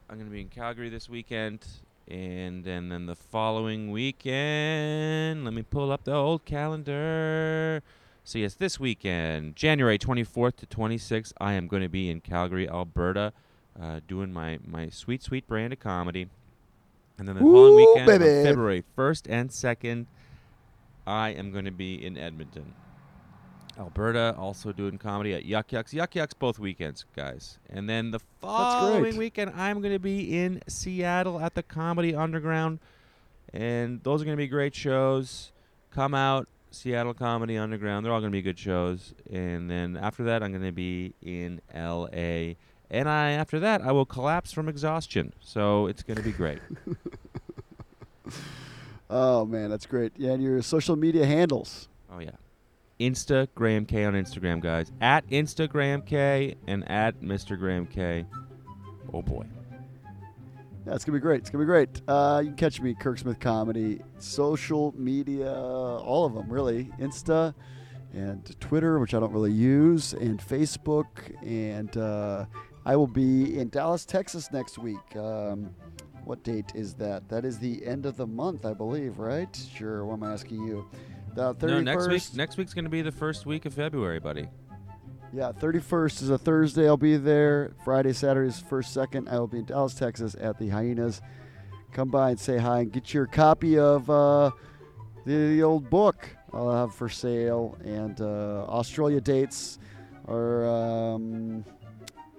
I'm 0.09 0.15
going 0.15 0.27
to 0.27 0.31
be 0.31 0.41
in 0.41 0.49
Calgary 0.49 0.89
this 0.89 1.07
weekend, 1.07 1.65
and 2.09 2.63
then 2.63 2.89
then 2.89 3.05
the 3.05 3.15
following 3.15 3.91
weekend. 3.91 5.45
Let 5.45 5.53
me 5.53 5.61
pull 5.63 5.91
up 5.91 6.03
the 6.03 6.13
old 6.13 6.45
calendar. 6.45 7.83
So 8.23 8.39
yes, 8.39 8.53
this 8.55 8.79
weekend, 8.79 9.55
January 9.55 9.97
24th 9.97 10.57
to 10.57 10.65
26th, 10.65 11.33
I 11.39 11.53
am 11.53 11.67
going 11.67 11.81
to 11.81 11.89
be 11.89 12.09
in 12.09 12.21
Calgary, 12.21 12.69
Alberta, 12.69 13.33
uh, 13.79 14.01
doing 14.07 14.33
my 14.33 14.59
my 14.65 14.89
sweet 14.89 15.23
sweet 15.23 15.47
brand 15.47 15.73
of 15.73 15.79
comedy. 15.79 16.27
And 17.17 17.27
then 17.27 17.35
the 17.35 17.41
following 17.41 17.75
weekend. 17.75 18.07
February 18.45 18.83
1st 18.97 19.25
and 19.29 19.49
2nd, 19.49 20.05
I 21.05 21.29
am 21.29 21.51
going 21.51 21.65
to 21.65 21.71
be 21.71 22.03
in 22.03 22.17
Edmonton. 22.17 22.73
Alberta, 23.79 24.35
also 24.37 24.71
doing 24.71 24.97
comedy 24.97 25.33
at 25.33 25.45
Yuk 25.45 25.71
Yuk's. 25.71 25.93
Yuk 25.93 26.15
Yuk's 26.15 26.33
both 26.33 26.59
weekends, 26.59 27.05
guys. 27.15 27.57
And 27.69 27.89
then 27.89 28.11
the 28.11 28.19
following 28.41 29.15
weekend, 29.17 29.53
I'm 29.55 29.81
going 29.81 29.93
to 29.93 29.99
be 29.99 30.37
in 30.37 30.61
Seattle 30.67 31.39
at 31.39 31.55
the 31.55 31.63
Comedy 31.63 32.13
Underground. 32.13 32.79
And 33.53 34.03
those 34.03 34.21
are 34.21 34.25
going 34.25 34.37
to 34.37 34.41
be 34.41 34.47
great 34.47 34.75
shows. 34.75 35.51
Come 35.91 36.13
out, 36.13 36.47
Seattle 36.71 37.13
Comedy 37.13 37.57
Underground. 37.57 38.05
They're 38.05 38.13
all 38.13 38.19
going 38.19 38.31
to 38.31 38.35
be 38.37 38.41
good 38.41 38.59
shows. 38.59 39.13
And 39.31 39.71
then 39.71 39.97
after 39.97 40.23
that, 40.25 40.43
I'm 40.43 40.51
going 40.51 40.63
to 40.65 40.71
be 40.71 41.13
in 41.21 41.61
LA. 41.73 42.55
And 42.91 43.07
I 43.07 43.31
after 43.31 43.59
that, 43.61 43.81
I 43.81 43.91
will 43.91 44.05
collapse 44.05 44.51
from 44.51 44.67
exhaustion. 44.67 45.33
So 45.39 45.87
it's 45.87 46.03
going 46.03 46.17
to 46.17 46.23
be 46.23 46.31
great. 46.31 46.59
Oh 49.09 49.45
man, 49.45 49.69
that's 49.71 49.85
great. 49.85 50.13
Yeah, 50.17 50.33
and 50.33 50.43
your 50.43 50.61
social 50.61 50.95
media 50.95 51.25
handles. 51.25 51.87
Oh 52.13 52.19
yeah. 52.19 52.31
Insta 52.99 53.47
Graham 53.55 53.85
K 53.85 54.05
on 54.05 54.13
Instagram, 54.13 54.59
guys. 54.59 54.91
At 54.99 55.27
Instagram 55.27 56.05
K 56.05 56.55
and 56.67 56.89
at 56.89 57.21
Mr. 57.21 57.57
Graham 57.57 57.85
K. 57.85 58.25
Oh 59.13 59.21
boy. 59.21 59.45
Yeah, 60.85 60.95
it's 60.95 61.05
gonna 61.05 61.17
be 61.17 61.21
great. 61.21 61.41
It's 61.41 61.49
gonna 61.49 61.63
be 61.63 61.67
great. 61.67 62.01
Uh, 62.07 62.41
you 62.43 62.49
can 62.49 62.57
catch 62.57 62.81
me 62.81 62.93
Kirk 62.93 63.19
Smith 63.19 63.39
Comedy, 63.39 64.01
social 64.17 64.93
media, 64.97 65.53
all 65.53 66.25
of 66.25 66.33
them 66.33 66.49
really, 66.49 66.91
Insta 66.99 67.53
and 68.13 68.59
Twitter, 68.59 68.99
which 68.99 69.13
I 69.13 69.19
don't 69.19 69.31
really 69.31 69.51
use, 69.51 70.13
and 70.13 70.39
Facebook. 70.39 71.07
And 71.45 71.95
uh, 71.95 72.45
I 72.85 72.95
will 72.95 73.07
be 73.07 73.59
in 73.59 73.69
Dallas, 73.69 74.05
Texas 74.05 74.51
next 74.51 74.77
week. 74.77 75.15
Um, 75.15 75.69
what 76.23 76.43
date 76.43 76.71
is 76.75 76.93
that? 76.95 77.29
That 77.29 77.45
is 77.45 77.59
the 77.59 77.85
end 77.85 78.05
of 78.05 78.17
the 78.17 78.27
month, 78.27 78.65
I 78.65 78.73
believe, 78.73 79.19
right? 79.19 79.55
Sure. 79.73 80.05
What 80.05 80.15
am 80.15 80.23
I 80.23 80.33
asking 80.33 80.63
you? 80.63 80.89
The 81.35 81.55
31st. 81.55 81.67
No, 81.67 81.81
next 81.81 82.07
week 82.07 82.37
next 82.37 82.57
week's 82.57 82.73
gonna 82.73 82.89
be 82.89 83.01
the 83.01 83.11
first 83.11 83.45
week 83.45 83.65
of 83.65 83.73
February, 83.73 84.19
buddy. 84.19 84.47
Yeah, 85.31 85.51
31st 85.51 86.23
is 86.23 86.29
a 86.31 86.37
Thursday. 86.39 86.87
I'll 86.87 86.97
be 86.97 87.15
there. 87.15 87.73
Friday, 87.85 88.13
Saturday 88.13 88.49
is 88.49 88.59
first, 88.59 88.93
second. 88.93 89.29
I 89.29 89.37
will 89.37 89.47
be 89.47 89.59
in 89.59 89.65
Dallas, 89.65 89.93
Texas 89.93 90.35
at 90.39 90.57
the 90.57 90.69
Hyenas. 90.69 91.21
Come 91.91 92.09
by 92.09 92.31
and 92.31 92.39
say 92.39 92.57
hi 92.57 92.79
and 92.79 92.91
get 92.91 93.13
your 93.13 93.27
copy 93.27 93.77
of 93.77 94.09
uh, 94.09 94.51
the, 95.25 95.33
the 95.55 95.63
old 95.63 95.89
book 95.89 96.27
I'll 96.51 96.71
have 96.71 96.95
for 96.95 97.09
sale. 97.09 97.77
And 97.83 98.19
uh, 98.21 98.65
Australia 98.67 99.21
dates 99.21 99.77
are, 100.27 100.67
um, 100.67 101.63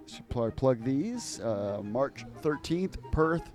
should 0.07 0.29
plug, 0.29 0.57
plug 0.57 0.83
these. 0.83 1.41
Uh, 1.41 1.81
March 1.85 2.25
13th, 2.43 2.97
Perth. 3.13 3.51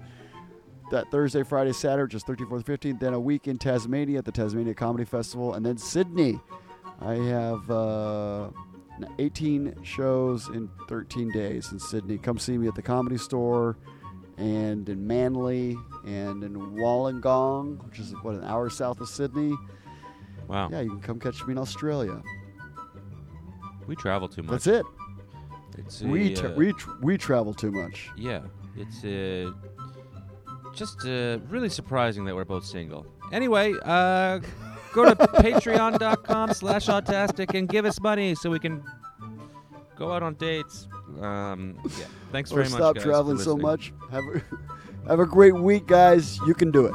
That 0.92 1.10
Thursday, 1.12 1.44
Friday, 1.44 1.74
Saturday, 1.74 2.12
just 2.12 2.28
13th, 2.28 2.50
14th, 2.50 2.64
15th. 2.66 3.00
Then 3.00 3.14
a 3.14 3.20
week 3.20 3.48
in 3.48 3.58
Tasmania 3.58 4.20
at 4.20 4.26
the 4.26 4.32
Tasmania 4.32 4.74
Comedy 4.74 5.06
Festival. 5.06 5.54
And 5.56 5.66
then 5.66 5.78
Sydney. 5.78 6.40
I 7.02 7.16
have 7.16 7.70
uh, 7.70 8.50
18 9.20 9.84
shows 9.84 10.48
in 10.50 10.70
13 10.88 11.32
days 11.32 11.72
in 11.74 11.80
Sydney. 11.80 12.18
Come 12.18 12.38
see 12.40 12.58
me 12.58 12.68
at 12.68 12.76
the 12.76 12.82
Comedy 12.82 13.18
Store 13.18 13.78
and 14.38 14.88
in 14.88 15.06
Manly 15.06 15.78
and 16.06 16.44
in 16.44 16.54
Wollongong, 16.54 17.84
which 17.86 18.00
is 18.00 18.14
what 18.22 18.36
an 18.36 18.44
hour 18.46 18.70
south 18.70 19.02
of 19.02 19.10
Sydney. 19.10 19.56
Wow. 20.48 20.70
Yeah, 20.72 20.82
you 20.82 20.92
can 20.92 21.02
come 21.02 21.20
catch 21.20 21.46
me 21.46 21.52
in 21.54 21.58
Australia. 21.58 22.22
We 23.88 23.96
travel 23.96 24.28
too 24.30 24.44
much. 24.44 24.52
That's 24.52 24.68
it. 24.68 24.86
It's 25.78 26.02
a, 26.02 26.08
We 26.08 26.34
tra- 26.34 26.52
uh, 26.52 26.56
we 26.56 26.72
tr- 26.74 26.92
we 27.02 27.18
travel 27.18 27.54
too 27.54 27.72
much. 27.72 28.10
Yeah. 28.18 28.42
It's 28.78 29.04
uh, 29.04 29.52
just 30.76 31.06
uh, 31.06 31.40
really 31.50 31.70
surprising 31.70 32.26
that 32.26 32.36
we're 32.36 32.46
both 32.46 32.66
single. 32.66 33.06
Anyway, 33.32 33.74
uh, 33.84 34.40
go 34.94 35.06
to 35.06 35.16
patreon.com 35.16 36.54
slash 36.54 36.88
autastic 36.88 37.58
and 37.58 37.68
give 37.68 37.86
us 37.86 38.00
money 38.00 38.36
so 38.36 38.50
we 38.50 38.60
can 38.60 38.84
go 39.96 40.12
out 40.12 40.22
on 40.24 40.36
dates. 40.36 40.88
Um, 41.22 41.80
yeah. 41.98 42.06
Thanks 42.32 42.52
Or 42.52 42.56
very 42.56 42.70
much. 42.70 42.78
stop 42.78 42.96
guys, 42.96 43.04
for 43.04 43.10
traveling 43.10 43.38
so 43.38 43.56
much. 43.56 43.94
Have 44.12 44.24
a, 44.26 44.42
have 45.08 45.20
a 45.20 45.26
great 45.26 45.56
week, 45.56 45.88
guys. 45.88 46.38
You 46.46 46.54
can 46.54 46.72
do 46.72 46.86
it. 46.86 46.94